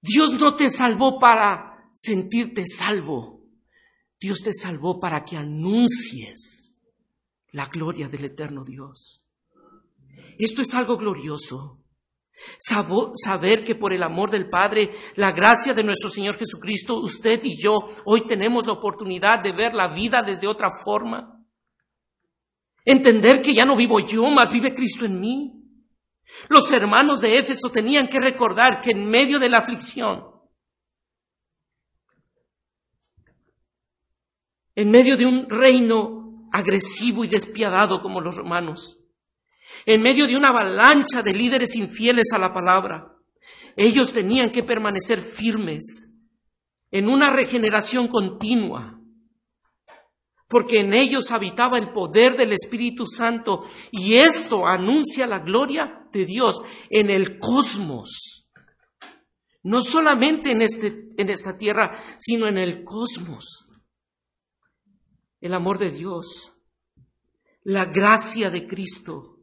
Dios 0.00 0.34
no 0.34 0.54
te 0.54 0.70
salvó 0.70 1.18
para 1.18 1.90
sentirte 1.94 2.64
salvo. 2.64 3.42
Dios 4.20 4.38
te 4.38 4.54
salvó 4.54 5.00
para 5.00 5.24
que 5.24 5.36
anuncies 5.36 6.73
la 7.54 7.66
gloria 7.66 8.08
del 8.08 8.24
eterno 8.24 8.64
Dios. 8.64 9.24
Esto 10.38 10.60
es 10.60 10.74
algo 10.74 10.96
glorioso. 10.96 11.80
saber 12.58 13.64
que 13.64 13.76
por 13.76 13.92
el 13.92 14.02
amor 14.02 14.32
del 14.32 14.50
Padre, 14.50 14.90
la 15.14 15.30
gracia 15.30 15.72
de 15.72 15.84
nuestro 15.84 16.10
Señor 16.10 16.36
Jesucristo, 16.36 16.98
usted 16.98 17.40
y 17.44 17.56
yo 17.56 17.78
hoy 18.04 18.26
tenemos 18.26 18.66
la 18.66 18.72
oportunidad 18.72 19.40
de 19.40 19.52
ver 19.52 19.72
la 19.72 19.94
vida 19.94 20.20
desde 20.20 20.48
otra 20.48 20.70
forma. 20.84 21.44
Entender 22.84 23.40
que 23.40 23.54
ya 23.54 23.64
no 23.64 23.76
vivo 23.76 24.00
yo, 24.00 24.24
más 24.24 24.52
vive 24.52 24.74
Cristo 24.74 25.04
en 25.04 25.20
mí. 25.20 25.52
Los 26.48 26.72
hermanos 26.72 27.20
de 27.20 27.38
Éfeso 27.38 27.70
tenían 27.70 28.08
que 28.08 28.18
recordar 28.18 28.80
que 28.80 28.90
en 28.90 29.08
medio 29.08 29.38
de 29.38 29.48
la 29.48 29.58
aflicción, 29.58 30.24
en 34.74 34.90
medio 34.90 35.16
de 35.16 35.26
un 35.26 35.48
reino 35.48 36.23
agresivo 36.54 37.24
y 37.24 37.28
despiadado 37.28 38.00
como 38.00 38.20
los 38.20 38.36
romanos, 38.36 39.00
en 39.86 40.00
medio 40.00 40.28
de 40.28 40.36
una 40.36 40.50
avalancha 40.50 41.20
de 41.20 41.32
líderes 41.32 41.74
infieles 41.74 42.28
a 42.32 42.38
la 42.38 42.54
palabra. 42.54 43.12
Ellos 43.76 44.12
tenían 44.12 44.52
que 44.52 44.62
permanecer 44.62 45.20
firmes 45.20 46.16
en 46.92 47.08
una 47.08 47.30
regeneración 47.30 48.06
continua, 48.06 49.00
porque 50.48 50.78
en 50.78 50.94
ellos 50.94 51.32
habitaba 51.32 51.76
el 51.76 51.90
poder 51.90 52.36
del 52.36 52.52
Espíritu 52.52 53.08
Santo 53.08 53.66
y 53.90 54.14
esto 54.14 54.68
anuncia 54.68 55.26
la 55.26 55.40
gloria 55.40 56.06
de 56.12 56.24
Dios 56.24 56.62
en 56.88 57.10
el 57.10 57.40
cosmos. 57.40 58.46
No 59.64 59.82
solamente 59.82 60.52
en, 60.52 60.60
este, 60.60 61.08
en 61.16 61.30
esta 61.30 61.58
tierra, 61.58 61.98
sino 62.18 62.46
en 62.46 62.58
el 62.58 62.84
cosmos 62.84 63.63
el 65.44 65.52
amor 65.52 65.78
de 65.78 65.90
Dios, 65.90 66.54
la 67.64 67.84
gracia 67.84 68.48
de 68.48 68.66
Cristo 68.66 69.40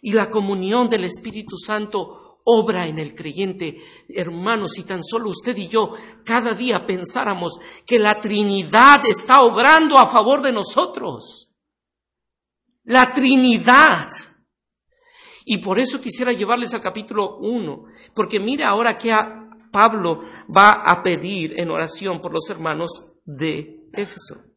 y 0.00 0.12
la 0.12 0.30
comunión 0.30 0.88
del 0.88 1.04
Espíritu 1.04 1.58
Santo 1.58 2.40
obra 2.44 2.86
en 2.86 2.98
el 2.98 3.14
creyente. 3.14 3.76
Hermanos, 4.08 4.72
si 4.72 4.84
tan 4.84 5.04
solo 5.04 5.28
usted 5.28 5.54
y 5.58 5.68
yo 5.68 5.92
cada 6.24 6.54
día 6.54 6.86
pensáramos 6.86 7.60
que 7.86 7.98
la 7.98 8.18
Trinidad 8.20 9.02
está 9.06 9.42
obrando 9.42 9.98
a 9.98 10.06
favor 10.06 10.40
de 10.40 10.50
nosotros. 10.50 11.52
La 12.84 13.12
Trinidad. 13.12 14.08
Y 15.44 15.58
por 15.58 15.78
eso 15.78 16.00
quisiera 16.00 16.32
llevarles 16.32 16.72
al 16.72 16.80
capítulo 16.80 17.36
1, 17.36 17.84
porque 18.14 18.40
mira 18.40 18.70
ahora 18.70 18.96
que 18.96 19.14
Pablo 19.70 20.22
va 20.48 20.84
a 20.86 21.02
pedir 21.02 21.60
en 21.60 21.70
oración 21.70 22.22
por 22.22 22.32
los 22.32 22.48
hermanos 22.48 23.12
de 23.26 23.90
Éfeso 23.92 24.47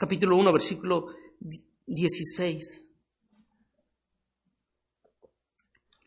capítulo 0.00 0.36
1, 0.36 0.50
versículo 0.50 1.08
16. 1.86 2.86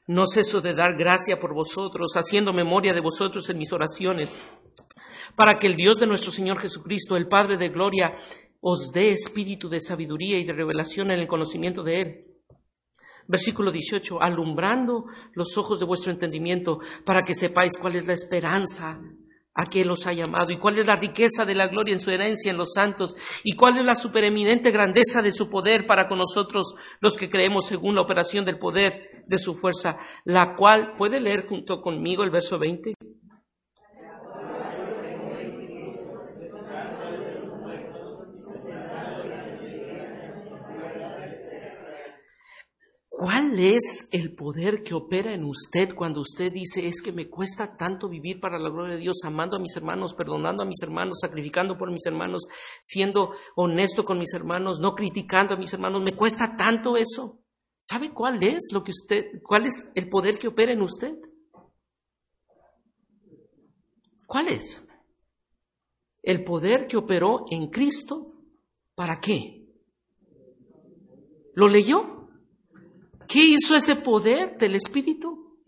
No 0.07 0.25
ceso 0.25 0.61
de 0.61 0.73
dar 0.73 0.97
gracia 0.97 1.39
por 1.39 1.53
vosotros, 1.53 2.13
haciendo 2.15 2.53
memoria 2.53 2.91
de 2.91 3.01
vosotros 3.01 3.47
en 3.51 3.59
mis 3.59 3.71
oraciones, 3.71 4.35
para 5.35 5.59
que 5.59 5.67
el 5.67 5.75
Dios 5.75 5.99
de 5.99 6.07
nuestro 6.07 6.31
Señor 6.31 6.59
Jesucristo, 6.59 7.15
el 7.15 7.27
Padre 7.27 7.57
de 7.57 7.69
Gloria, 7.69 8.15
os 8.61 8.91
dé 8.91 9.11
espíritu 9.11 9.69
de 9.69 9.79
sabiduría 9.79 10.39
y 10.39 10.43
de 10.43 10.53
revelación 10.53 11.11
en 11.11 11.19
el 11.19 11.27
conocimiento 11.27 11.83
de 11.83 12.01
Él. 12.01 12.25
Versículo 13.27 13.71
18, 13.71 14.23
alumbrando 14.23 15.05
los 15.33 15.55
ojos 15.55 15.79
de 15.79 15.85
vuestro 15.85 16.11
entendimiento, 16.11 16.79
para 17.05 17.21
que 17.21 17.35
sepáis 17.35 17.73
cuál 17.79 17.95
es 17.95 18.07
la 18.07 18.13
esperanza 18.13 18.99
a 19.55 19.65
qué 19.65 19.85
los 19.85 20.07
ha 20.07 20.13
llamado 20.13 20.51
y 20.51 20.57
cuál 20.57 20.79
es 20.79 20.87
la 20.87 20.95
riqueza 20.95 21.45
de 21.45 21.55
la 21.55 21.67
gloria 21.67 21.93
en 21.93 21.99
su 21.99 22.11
herencia 22.11 22.51
en 22.51 22.57
los 22.57 22.73
santos 22.73 23.15
y 23.43 23.55
cuál 23.55 23.77
es 23.77 23.85
la 23.85 23.95
supereminente 23.95 24.71
grandeza 24.71 25.21
de 25.21 25.31
su 25.31 25.49
poder 25.49 25.85
para 25.85 26.07
con 26.07 26.17
nosotros 26.17 26.73
los 26.99 27.17
que 27.17 27.29
creemos 27.29 27.67
según 27.67 27.95
la 27.95 28.01
operación 28.01 28.45
del 28.45 28.57
poder 28.57 29.23
de 29.27 29.37
su 29.37 29.55
fuerza, 29.55 29.97
la 30.25 30.55
cual 30.55 30.93
puede 30.97 31.21
leer 31.21 31.47
junto 31.47 31.81
conmigo 31.81 32.23
el 32.23 32.31
verso 32.31 32.57
20. 32.57 32.93
¿Cuál 43.15 43.59
es 43.59 44.09
el 44.11 44.33
poder 44.33 44.81
que 44.81 44.95
opera 44.95 45.35
en 45.35 45.45
usted 45.45 45.93
cuando 45.93 46.19
usted 46.19 46.51
dice 46.51 46.87
es 46.87 46.99
que 46.99 47.11
me 47.11 47.29
cuesta 47.29 47.77
tanto 47.77 48.09
vivir 48.09 48.39
para 48.39 48.57
la 48.57 48.71
gloria 48.71 48.95
de 48.95 49.01
Dios, 49.01 49.19
amando 49.23 49.55
a 49.55 49.59
mis 49.59 49.77
hermanos, 49.77 50.15
perdonando 50.15 50.63
a 50.63 50.65
mis 50.65 50.81
hermanos, 50.81 51.19
sacrificando 51.21 51.77
por 51.77 51.91
mis 51.91 52.07
hermanos, 52.07 52.47
siendo 52.81 53.33
honesto 53.55 54.03
con 54.03 54.17
mis 54.17 54.33
hermanos, 54.33 54.79
no 54.79 54.95
criticando 54.95 55.53
a 55.53 55.57
mis 55.57 55.71
hermanos? 55.71 56.01
¿Me 56.01 56.15
cuesta 56.15 56.57
tanto 56.57 56.97
eso? 56.97 57.39
¿Sabe 57.79 58.11
cuál 58.11 58.41
es 58.41 58.69
lo 58.73 58.83
que 58.83 58.89
usted, 58.89 59.25
cuál 59.43 59.67
es 59.67 59.91
el 59.93 60.09
poder 60.09 60.39
que 60.39 60.47
opera 60.47 60.73
en 60.73 60.81
usted? 60.81 61.13
¿Cuál 64.25 64.47
es? 64.47 64.83
El 66.23 66.43
poder 66.43 66.87
que 66.87 66.97
operó 66.97 67.45
en 67.51 67.69
Cristo, 67.69 68.33
¿para 68.95 69.19
qué? 69.19 69.67
¿Lo 71.53 71.67
leyó? 71.67 72.22
¿Qué 73.27 73.43
hizo 73.43 73.75
ese 73.75 73.95
poder 73.95 74.57
del 74.57 74.75
Espíritu? 74.75 75.59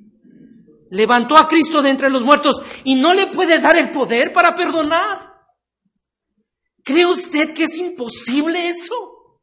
Levantó 0.90 1.38
a 1.38 1.48
Cristo 1.48 1.82
de 1.82 1.90
entre 1.90 2.10
los 2.10 2.24
muertos 2.24 2.62
y 2.84 2.96
no 2.96 3.14
le 3.14 3.28
puede 3.28 3.60
dar 3.60 3.78
el 3.78 3.92
poder 3.92 4.32
para 4.34 4.56
perdonar. 4.56 5.34
¿Cree 6.84 7.06
usted 7.06 7.54
que 7.54 7.64
es 7.64 7.78
imposible 7.78 8.68
eso? 8.68 9.42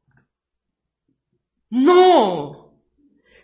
No. 1.68 2.80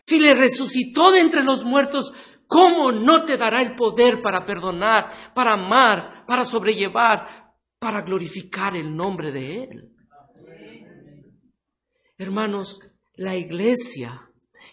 Si 0.00 0.20
le 0.20 0.34
resucitó 0.34 1.10
de 1.10 1.20
entre 1.20 1.42
los 1.42 1.64
muertos, 1.64 2.12
¿cómo 2.46 2.92
no 2.92 3.24
te 3.24 3.36
dará 3.36 3.60
el 3.60 3.74
poder 3.74 4.22
para 4.22 4.46
perdonar, 4.46 5.34
para 5.34 5.54
amar, 5.54 6.24
para 6.26 6.44
sobrellevar, 6.44 7.52
para 7.78 8.02
glorificar 8.02 8.76
el 8.76 8.94
nombre 8.94 9.32
de 9.32 9.64
Él? 9.64 9.92
Hermanos, 12.16 12.80
la 13.14 13.36
iglesia 13.36 14.27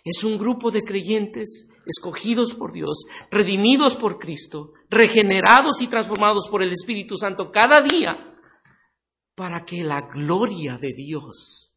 es 0.05 0.23
un 0.23 0.37
grupo 0.37 0.69
de 0.69 0.83
creyentes 0.83 1.67
escogidos 1.87 2.53
por 2.53 2.71
Dios, 2.71 3.05
redimidos 3.31 3.95
por 3.95 4.19
Cristo, 4.19 4.73
regenerados 4.87 5.81
y 5.81 5.87
transformados 5.87 6.47
por 6.47 6.61
el 6.61 6.71
Espíritu 6.71 7.17
Santo 7.17 7.51
cada 7.51 7.81
día, 7.81 8.37
para 9.33 9.65
que 9.65 9.83
la 9.83 10.01
gloria 10.01 10.77
de 10.77 10.93
Dios, 10.93 11.75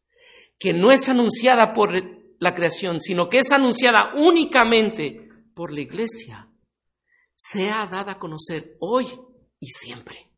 que 0.59 0.73
no 0.73 0.91
es 0.91 1.09
anunciada 1.09 1.73
por 1.73 1.91
la 2.39 2.55
creación, 2.55 3.01
sino 3.01 3.29
que 3.29 3.39
es 3.39 3.51
anunciada 3.51 4.13
únicamente 4.15 5.27
por 5.55 5.73
la 5.73 5.81
iglesia, 5.81 6.47
sea 7.35 7.87
dada 7.87 8.13
a 8.13 8.19
conocer 8.19 8.77
hoy 8.79 9.07
y 9.59 9.67
siempre. 9.69 10.31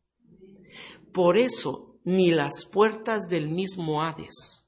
Por 1.12 1.36
eso, 1.36 2.00
ni 2.04 2.30
las 2.30 2.64
puertas 2.72 3.28
del 3.28 3.50
mismo 3.50 4.02
Hades 4.02 4.61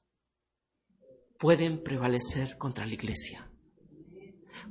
pueden 1.45 1.83
prevalecer 1.83 2.57
contra 2.57 2.87
la 2.87 2.95
iglesia. 2.95 3.47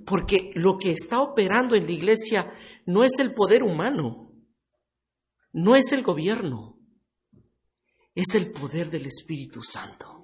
Porque 0.07 0.49
lo 0.55 0.79
que 0.79 0.89
está 0.89 1.21
operando 1.21 1.75
en 1.75 1.85
la 1.85 1.91
iglesia 1.91 2.51
no 2.87 3.03
es 3.03 3.19
el 3.19 3.35
poder 3.35 3.61
humano, 3.61 4.33
no 5.51 5.75
es 5.75 5.91
el 5.91 6.01
gobierno, 6.01 6.79
es 8.15 8.33
el 8.33 8.51
poder 8.59 8.89
del 8.89 9.05
Espíritu 9.05 9.61
Santo. 9.61 10.23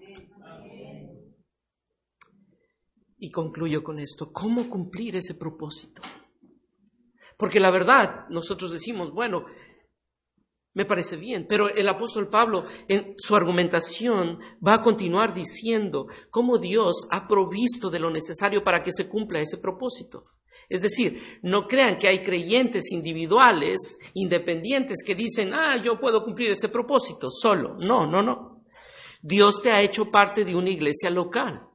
Y 3.19 3.29
concluyo 3.29 3.83
con 3.83 3.99
esto, 3.99 4.31
¿cómo 4.31 4.71
cumplir 4.71 5.17
ese 5.17 5.35
propósito? 5.35 6.01
Porque 7.37 7.59
la 7.59 7.69
verdad, 7.69 8.27
nosotros 8.31 8.71
decimos, 8.71 9.13
bueno, 9.13 9.45
me 10.79 10.85
parece 10.85 11.17
bien, 11.17 11.45
pero 11.45 11.67
el 11.67 11.89
apóstol 11.89 12.29
Pablo 12.29 12.63
en 12.87 13.13
su 13.17 13.35
argumentación 13.35 14.39
va 14.65 14.75
a 14.75 14.81
continuar 14.81 15.33
diciendo 15.33 16.07
cómo 16.29 16.57
Dios 16.57 17.05
ha 17.11 17.27
provisto 17.27 17.89
de 17.89 17.99
lo 17.99 18.09
necesario 18.09 18.63
para 18.63 18.81
que 18.81 18.93
se 18.93 19.09
cumpla 19.09 19.41
ese 19.41 19.57
propósito. 19.57 20.27
Es 20.69 20.81
decir, 20.81 21.21
no 21.41 21.67
crean 21.67 21.97
que 21.97 22.07
hay 22.07 22.23
creyentes 22.23 22.93
individuales, 22.93 23.99
independientes, 24.13 25.03
que 25.05 25.15
dicen, 25.15 25.53
ah, 25.53 25.83
yo 25.83 25.99
puedo 25.99 26.23
cumplir 26.23 26.49
este 26.49 26.69
propósito 26.69 27.29
solo. 27.29 27.75
No, 27.77 28.07
no, 28.07 28.23
no. 28.23 28.63
Dios 29.21 29.61
te 29.61 29.73
ha 29.73 29.81
hecho 29.81 30.09
parte 30.09 30.45
de 30.45 30.55
una 30.55 30.69
iglesia 30.69 31.09
local. 31.09 31.67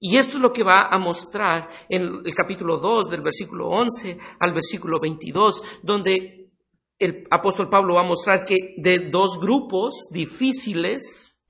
Y 0.00 0.16
esto 0.16 0.36
es 0.38 0.42
lo 0.42 0.50
que 0.50 0.62
va 0.62 0.88
a 0.90 0.98
mostrar 0.98 1.68
en 1.90 2.22
el 2.24 2.34
capítulo 2.34 2.78
2, 2.78 3.10
del 3.10 3.20
versículo 3.20 3.68
11 3.68 4.18
al 4.40 4.54
versículo 4.54 4.98
22, 4.98 5.62
donde 5.82 6.45
el 6.98 7.26
apóstol 7.30 7.68
Pablo 7.68 7.94
va 7.94 8.00
a 8.00 8.08
mostrar 8.08 8.44
que 8.44 8.74
de 8.78 9.10
dos 9.10 9.38
grupos 9.38 10.08
difíciles, 10.10 11.44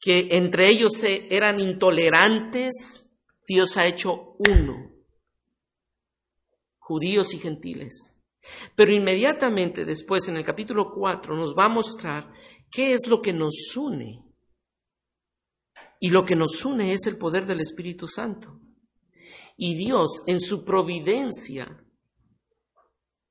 que 0.00 0.28
entre 0.30 0.66
ellos 0.66 1.02
eran 1.02 1.60
intolerantes, 1.60 3.12
Dios 3.46 3.76
ha 3.76 3.86
hecho 3.86 4.36
uno, 4.38 4.92
judíos 6.78 7.34
y 7.34 7.38
gentiles. 7.38 8.16
Pero 8.76 8.92
inmediatamente 8.92 9.84
después, 9.84 10.28
en 10.28 10.36
el 10.36 10.44
capítulo 10.44 10.92
4, 10.94 11.36
nos 11.36 11.56
va 11.56 11.64
a 11.64 11.70
mostrar 11.70 12.32
qué 12.70 12.92
es 12.92 13.08
lo 13.08 13.20
que 13.20 13.32
nos 13.32 13.76
une. 13.76 14.22
Y 15.98 16.10
lo 16.10 16.24
que 16.24 16.36
nos 16.36 16.64
une 16.64 16.92
es 16.92 17.06
el 17.06 17.18
poder 17.18 17.46
del 17.46 17.60
Espíritu 17.60 18.06
Santo. 18.06 18.60
Y 19.56 19.74
Dios, 19.74 20.22
en 20.26 20.40
su 20.40 20.64
providencia, 20.64 21.85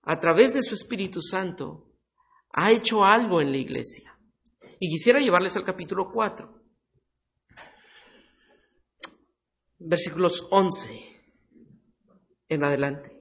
a 0.06 0.20
través 0.20 0.54
de 0.54 0.64
su 0.64 0.76
Espíritu 0.76 1.22
Santo, 1.22 1.92
ha 2.54 2.72
hecho 2.72 3.04
algo 3.04 3.42
en 3.42 3.52
la 3.52 3.58
iglesia. 3.58 4.18
Y 4.80 4.90
quisiera 4.90 5.20
llevarles 5.20 5.56
al 5.58 5.66
capítulo 5.66 6.12
4. 6.12 6.56
versículos 9.86 10.48
11 10.52 11.00
en 12.50 12.64
adelante. 12.64 13.12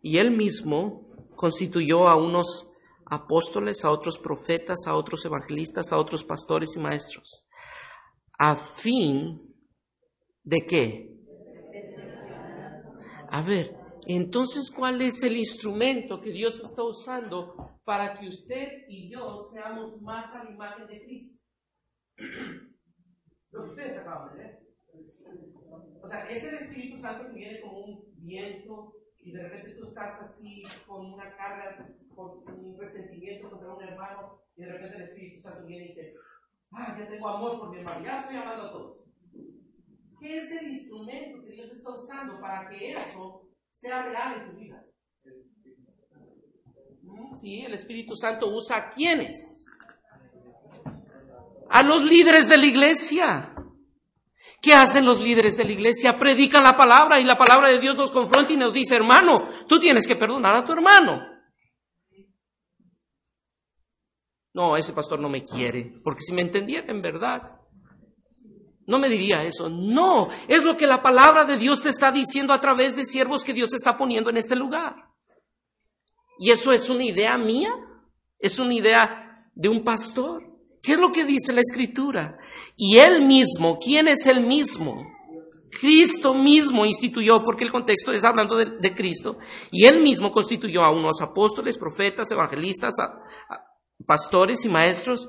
Y 0.00 0.18
él 0.18 0.30
mismo 0.30 1.08
constituyó 1.34 2.08
a 2.08 2.16
unos 2.16 2.72
apóstoles, 3.04 3.84
a 3.84 3.90
otros 3.90 4.18
profetas, 4.18 4.86
a 4.86 4.94
otros 4.94 5.24
evangelistas, 5.24 5.92
a 5.92 5.98
otros 5.98 6.24
pastores 6.24 6.76
y 6.76 6.80
maestros, 6.80 7.46
a 8.38 8.56
fin 8.56 9.54
de 10.42 10.64
qué? 10.66 11.12
A 13.28 13.42
ver, 13.42 13.75
entonces, 14.08 14.70
¿cuál 14.70 15.02
es 15.02 15.20
el 15.24 15.36
instrumento 15.36 16.20
que 16.20 16.30
Dios 16.30 16.60
está 16.62 16.84
usando 16.84 17.80
para 17.84 18.16
que 18.16 18.28
usted 18.28 18.84
y 18.88 19.10
yo 19.10 19.40
seamos 19.52 20.00
más 20.00 20.32
a 20.36 20.44
la 20.44 20.50
imagen 20.52 20.86
de 20.86 21.04
Cristo? 21.04 21.40
Lo 23.50 23.64
que 23.64 23.70
ustedes 23.70 23.98
acaban 23.98 24.36
de 24.36 24.44
leer. 24.44 24.60
O 26.00 26.08
sea, 26.08 26.30
es 26.30 26.44
el 26.46 26.54
Espíritu 26.54 27.00
Santo 27.00 27.26
que 27.26 27.34
viene 27.34 27.60
como 27.60 27.80
un 27.80 28.04
viento 28.18 28.92
y 29.18 29.32
de 29.32 29.42
repente 29.42 29.76
tú 29.76 29.88
estás 29.88 30.22
así 30.22 30.62
con 30.86 31.12
una 31.14 31.36
carga, 31.36 31.92
con 32.14 32.44
un 32.46 32.78
resentimiento 32.78 33.50
contra 33.50 33.74
un 33.74 33.82
hermano 33.82 34.40
y 34.54 34.62
de 34.62 34.72
repente 34.72 34.96
el 34.98 35.02
Espíritu 35.02 35.42
Santo 35.42 35.66
viene 35.66 35.86
y 35.86 35.94
te, 35.96 36.14
ah, 36.70 36.96
ya 36.96 37.08
tengo 37.08 37.28
amor 37.28 37.58
por 37.58 37.70
mi 37.70 37.78
hermano, 37.78 38.04
ya 38.04 38.20
estoy 38.20 38.36
amando 38.36 38.66
a 38.66 38.70
todos. 38.70 38.98
¿Qué 40.20 40.36
es 40.36 40.62
el 40.62 40.70
instrumento 40.70 41.42
que 41.42 41.50
Dios 41.50 41.72
está 41.72 41.90
usando 41.90 42.40
para 42.40 42.68
que 42.68 42.92
eso 42.92 43.45
sea 43.76 44.02
real 44.02 44.40
en 44.40 44.50
tu 44.50 44.56
vida? 44.56 44.82
Sí, 47.40 47.60
el 47.60 47.74
Espíritu 47.74 48.16
Santo 48.16 48.48
usa 48.48 48.76
a 48.76 48.90
quienes? 48.90 49.64
A 51.68 51.82
los 51.82 52.02
líderes 52.04 52.48
de 52.48 52.56
la 52.56 52.66
iglesia. 52.66 53.54
¿Qué 54.62 54.72
hacen 54.72 55.04
los 55.04 55.20
líderes 55.20 55.56
de 55.56 55.64
la 55.64 55.72
iglesia? 55.72 56.18
Predican 56.18 56.64
la 56.64 56.76
palabra 56.76 57.20
y 57.20 57.24
la 57.24 57.36
palabra 57.36 57.68
de 57.68 57.78
Dios 57.78 57.96
nos 57.96 58.10
confronta 58.10 58.52
y 58.52 58.56
nos 58.56 58.72
dice, 58.72 58.96
hermano, 58.96 59.66
tú 59.68 59.78
tienes 59.78 60.06
que 60.06 60.16
perdonar 60.16 60.56
a 60.56 60.64
tu 60.64 60.72
hermano. 60.72 61.20
No, 64.54 64.76
ese 64.76 64.94
pastor 64.94 65.20
no 65.20 65.28
me 65.28 65.44
quiere, 65.44 66.00
porque 66.02 66.22
si 66.22 66.32
me 66.32 66.40
entendiera 66.40 66.90
en 66.90 67.02
verdad, 67.02 67.60
no 68.86 68.98
me 68.98 69.08
diría 69.08 69.42
eso. 69.42 69.68
No, 69.68 70.28
es 70.48 70.62
lo 70.62 70.76
que 70.76 70.86
la 70.86 71.02
palabra 71.02 71.44
de 71.44 71.56
Dios 71.56 71.82
te 71.82 71.88
está 71.88 72.12
diciendo 72.12 72.52
a 72.52 72.60
través 72.60 72.96
de 72.96 73.04
siervos 73.04 73.44
que 73.44 73.52
Dios 73.52 73.74
está 73.74 73.98
poniendo 73.98 74.30
en 74.30 74.36
este 74.36 74.56
lugar. 74.56 74.94
¿Y 76.38 76.50
eso 76.50 76.72
es 76.72 76.88
una 76.88 77.04
idea 77.04 77.36
mía? 77.38 77.70
¿Es 78.38 78.58
una 78.58 78.74
idea 78.74 79.48
de 79.54 79.68
un 79.68 79.82
pastor? 79.82 80.42
¿Qué 80.82 80.92
es 80.92 81.00
lo 81.00 81.10
que 81.10 81.24
dice 81.24 81.52
la 81.52 81.62
escritura? 81.62 82.38
Y 82.76 82.98
él 82.98 83.22
mismo, 83.22 83.78
¿quién 83.78 84.06
es 84.06 84.26
él 84.26 84.46
mismo? 84.46 85.04
Cristo 85.80 86.32
mismo 86.32 86.86
instituyó, 86.86 87.42
porque 87.44 87.64
el 87.64 87.72
contexto 87.72 88.12
es 88.12 88.24
hablando 88.24 88.56
de, 88.56 88.94
Cristo, 88.94 89.38
y 89.70 89.84
él 89.84 90.00
mismo 90.00 90.30
constituyó 90.30 90.82
a 90.82 90.90
unos 90.90 91.20
apóstoles, 91.20 91.76
profetas, 91.76 92.30
evangelistas, 92.30 92.94
pastores 94.06 94.64
y 94.64 94.68
maestros, 94.68 95.28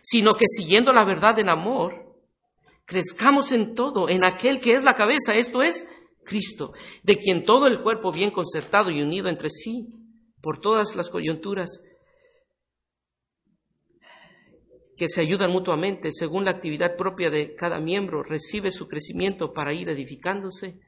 sino 0.00 0.34
que 0.34 0.46
siguiendo 0.48 0.92
la 0.92 1.04
verdad 1.04 1.38
en 1.38 1.48
amor, 1.48 2.16
crezcamos 2.84 3.52
en 3.52 3.74
todo, 3.74 4.08
en 4.08 4.24
aquel 4.24 4.60
que 4.60 4.72
es 4.72 4.82
la 4.82 4.94
cabeza, 4.94 5.34
esto 5.34 5.62
es 5.62 5.88
Cristo, 6.24 6.72
de 7.02 7.18
quien 7.18 7.44
todo 7.44 7.66
el 7.66 7.82
cuerpo 7.82 8.12
bien 8.12 8.30
concertado 8.30 8.90
y 8.90 9.02
unido 9.02 9.28
entre 9.28 9.50
sí, 9.50 9.88
por 10.40 10.60
todas 10.60 10.96
las 10.96 11.10
coyunturas, 11.10 11.82
que 14.96 15.08
se 15.08 15.20
ayudan 15.20 15.52
mutuamente 15.52 16.10
según 16.12 16.44
la 16.44 16.50
actividad 16.50 16.96
propia 16.96 17.30
de 17.30 17.54
cada 17.54 17.78
miembro, 17.78 18.22
recibe 18.22 18.70
su 18.70 18.88
crecimiento 18.88 19.52
para 19.52 19.72
ir 19.72 19.88
edificándose 19.88 20.80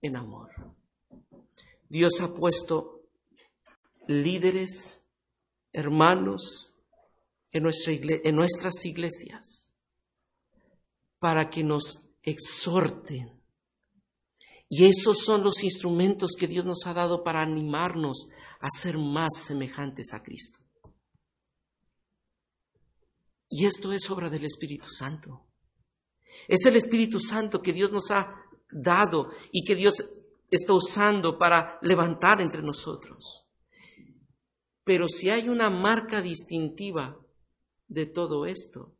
en 0.00 0.16
amor. 0.16 0.48
Dios 1.88 2.20
ha 2.20 2.34
puesto 2.34 3.02
líderes, 4.06 5.04
hermanos 5.72 6.67
en, 7.50 7.62
nuestra 7.62 7.92
en 7.92 8.36
nuestras 8.36 8.84
iglesias 8.84 9.72
para 11.18 11.50
que 11.50 11.64
nos 11.64 12.08
exhorten. 12.22 13.38
Y 14.68 14.84
esos 14.84 15.24
son 15.24 15.42
los 15.42 15.64
instrumentos 15.64 16.32
que 16.38 16.46
Dios 16.46 16.64
nos 16.64 16.86
ha 16.86 16.92
dado 16.92 17.24
para 17.24 17.40
animarnos 17.40 18.28
a 18.60 18.68
ser 18.70 18.98
más 18.98 19.44
semejantes 19.44 20.12
a 20.12 20.22
Cristo. 20.22 20.60
Y 23.48 23.64
esto 23.64 23.92
es 23.92 24.10
obra 24.10 24.28
del 24.28 24.44
Espíritu 24.44 24.88
Santo. 24.90 25.46
Es 26.46 26.66
el 26.66 26.76
Espíritu 26.76 27.18
Santo 27.18 27.62
que 27.62 27.72
Dios 27.72 27.90
nos 27.90 28.10
ha 28.10 28.34
dado 28.70 29.30
y 29.52 29.64
que 29.64 29.74
Dios 29.74 30.04
está 30.50 30.74
usando 30.74 31.38
para 31.38 31.78
levantar 31.82 32.42
entre 32.42 32.62
nosotros. 32.62 33.46
Pero 34.84 35.08
si 35.08 35.30
hay 35.30 35.48
una 35.48 35.70
marca 35.70 36.20
distintiva 36.20 37.18
de 37.88 38.06
todo 38.06 38.46
esto, 38.46 38.94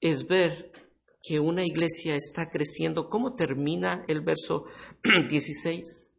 es 0.00 0.26
ver 0.26 0.72
que 1.22 1.38
una 1.38 1.64
iglesia 1.64 2.16
está 2.16 2.50
creciendo. 2.50 3.08
¿Cómo 3.08 3.34
termina 3.34 4.04
el 4.08 4.20
verso 4.20 4.64
16? 5.28 6.12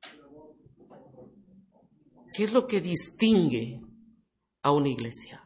¿Qué 2.33 2.43
es 2.43 2.53
lo 2.53 2.65
que 2.67 2.81
distingue 2.81 3.81
a 4.61 4.71
una 4.71 4.89
iglesia? 4.89 5.43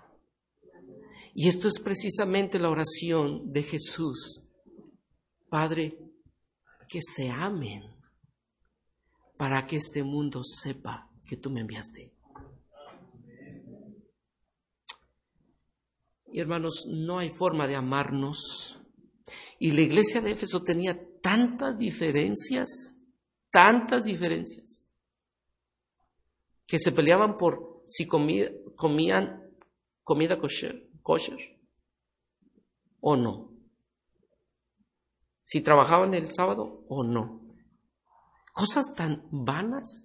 Y 1.34 1.48
esto 1.50 1.68
es 1.68 1.80
precisamente 1.80 2.60
la 2.60 2.70
oración 2.70 3.52
de 3.52 3.64
Jesús. 3.64 4.44
Padre, 5.50 5.98
que 6.88 7.00
se 7.02 7.30
amen 7.30 7.84
para 9.38 9.68
que 9.68 9.76
este 9.78 10.04
mundo 10.04 10.42
sepa 10.44 11.10
que 11.28 11.38
tú 11.38 11.50
me 11.52 11.62
enviaste. 11.62 12.17
Y 16.32 16.40
hermanos, 16.40 16.86
no 16.88 17.20
hay 17.20 17.30
forma 17.30 17.68
de 17.68 17.76
amarnos. 17.76 18.80
Y 19.60 19.72
la 19.72 19.82
iglesia 19.82 20.22
de 20.22 20.32
Éfeso 20.32 20.62
tenía 20.64 21.00
tantas 21.22 21.78
diferencias, 21.78 22.96
tantas 23.52 24.04
diferencias, 24.04 24.88
que 26.66 26.80
se 26.80 26.92
peleaban 26.92 27.38
por 27.38 27.82
si 27.86 28.06
comían 28.06 29.42
comida 30.04 30.40
kosher, 30.40 30.90
kosher 31.02 31.58
o 33.00 33.16
no. 33.16 33.52
Si 35.44 35.62
trabajaban 35.62 36.14
el 36.14 36.32
sábado 36.34 36.84
o 36.90 37.04
no. 37.04 37.42
Cosas 38.52 38.94
tan 38.96 39.26
vanas. 39.32 40.04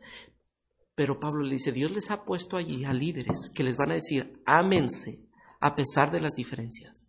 Pero 0.95 1.19
Pablo 1.19 1.43
le 1.43 1.55
dice, 1.55 1.73
Dios 1.73 1.91
les 1.91 2.11
ha 2.11 2.25
puesto 2.25 2.57
allí 2.57 2.85
a 2.85 2.93
líderes 2.93 3.51
que 3.53 3.65
les 3.65 3.77
van 3.77 3.91
a 3.91 3.95
decir, 3.95 4.41
ámense 4.47 5.32
a 5.63 5.77
pesar 5.77 6.11
de 6.11 6.21
las 6.21 6.35
diferencias, 6.35 7.09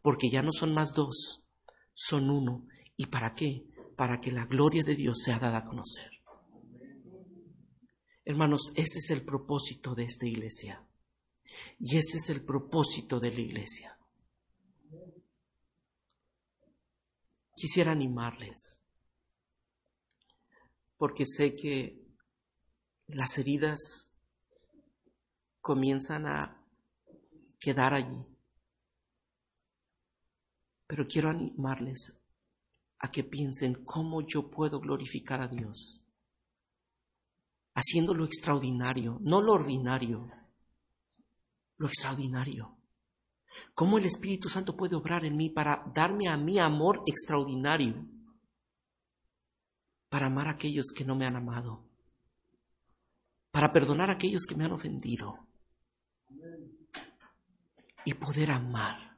porque 0.00 0.30
ya 0.30 0.42
no 0.42 0.52
son 0.52 0.72
más 0.72 0.94
dos, 0.94 1.44
son 1.92 2.30
uno. 2.30 2.66
¿Y 2.96 3.06
para 3.06 3.34
qué? 3.34 3.66
Para 3.94 4.22
que 4.22 4.32
la 4.32 4.46
gloria 4.46 4.82
de 4.82 4.96
Dios 4.96 5.22
sea 5.22 5.38
dada 5.38 5.58
a 5.58 5.64
conocer. 5.66 6.10
Hermanos, 8.24 8.72
ese 8.74 9.00
es 9.00 9.10
el 9.10 9.22
propósito 9.22 9.94
de 9.94 10.04
esta 10.04 10.26
iglesia. 10.26 10.82
Y 11.78 11.98
ese 11.98 12.16
es 12.16 12.30
el 12.30 12.42
propósito 12.42 13.20
de 13.20 13.32
la 13.32 13.40
iglesia. 13.40 13.98
Quisiera 17.54 17.92
animarles, 17.92 18.78
porque 20.96 21.26
sé 21.26 21.54
que 21.54 22.00
las 23.08 23.36
heridas 23.36 24.10
comienzan 25.60 26.24
a 26.26 26.59
quedar 27.60 27.94
allí. 27.94 28.26
Pero 30.86 31.06
quiero 31.06 31.28
animarles 31.28 32.18
a 32.98 33.10
que 33.10 33.22
piensen 33.22 33.84
cómo 33.84 34.26
yo 34.26 34.50
puedo 34.50 34.80
glorificar 34.80 35.40
a 35.40 35.48
Dios. 35.48 36.02
Haciendo 37.74 38.14
lo 38.14 38.24
extraordinario, 38.24 39.18
no 39.20 39.40
lo 39.40 39.52
ordinario, 39.52 40.28
lo 41.76 41.86
extraordinario. 41.86 42.76
Cómo 43.74 43.98
el 43.98 44.06
Espíritu 44.06 44.48
Santo 44.48 44.76
puede 44.76 44.96
obrar 44.96 45.24
en 45.24 45.36
mí 45.36 45.50
para 45.50 45.84
darme 45.94 46.28
a 46.28 46.36
mí 46.36 46.58
amor 46.58 47.02
extraordinario, 47.06 48.06
para 50.08 50.26
amar 50.26 50.48
a 50.48 50.52
aquellos 50.52 50.92
que 50.94 51.04
no 51.04 51.14
me 51.14 51.26
han 51.26 51.36
amado, 51.36 51.88
para 53.52 53.72
perdonar 53.72 54.10
a 54.10 54.14
aquellos 54.14 54.44
que 54.44 54.56
me 54.56 54.64
han 54.64 54.72
ofendido 54.72 55.49
y 58.10 58.14
poder 58.14 58.50
amar. 58.50 59.16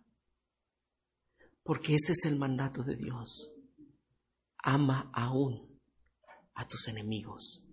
Porque 1.62 1.94
ese 1.94 2.12
es 2.12 2.24
el 2.26 2.38
mandato 2.38 2.82
de 2.82 2.96
Dios. 2.96 3.52
Ama 4.58 5.10
aún 5.14 5.80
a 6.54 6.66
tus 6.68 6.88
enemigos. 6.88 7.64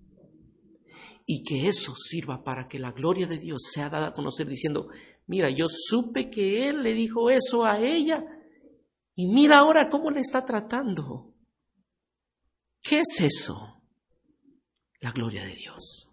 Y 1.26 1.44
que 1.44 1.68
eso 1.68 1.94
sirva 1.96 2.44
para 2.44 2.68
que 2.68 2.80
la 2.80 2.92
gloria 2.92 3.28
de 3.28 3.38
Dios 3.38 3.70
sea 3.72 3.90
dada 3.90 4.08
a 4.08 4.14
conocer 4.14 4.48
diciendo, 4.48 4.90
mira, 5.28 5.50
yo 5.50 5.68
supe 5.70 6.30
que 6.30 6.70
Él 6.70 6.84
le 6.84 6.94
dijo 6.94 7.30
eso 7.30 7.66
a 7.66 7.80
ella 7.80 8.24
y 9.16 9.28
mira 9.28 9.60
ahora 9.60 9.90
cómo 9.90 10.10
le 10.12 10.22
está 10.22 10.46
tratando. 10.46 11.36
¿Qué 12.82 13.02
es 13.02 13.20
eso? 13.20 13.82
La 15.02 15.12
gloria 15.12 15.44
de 15.44 15.56
Dios. 15.56 16.09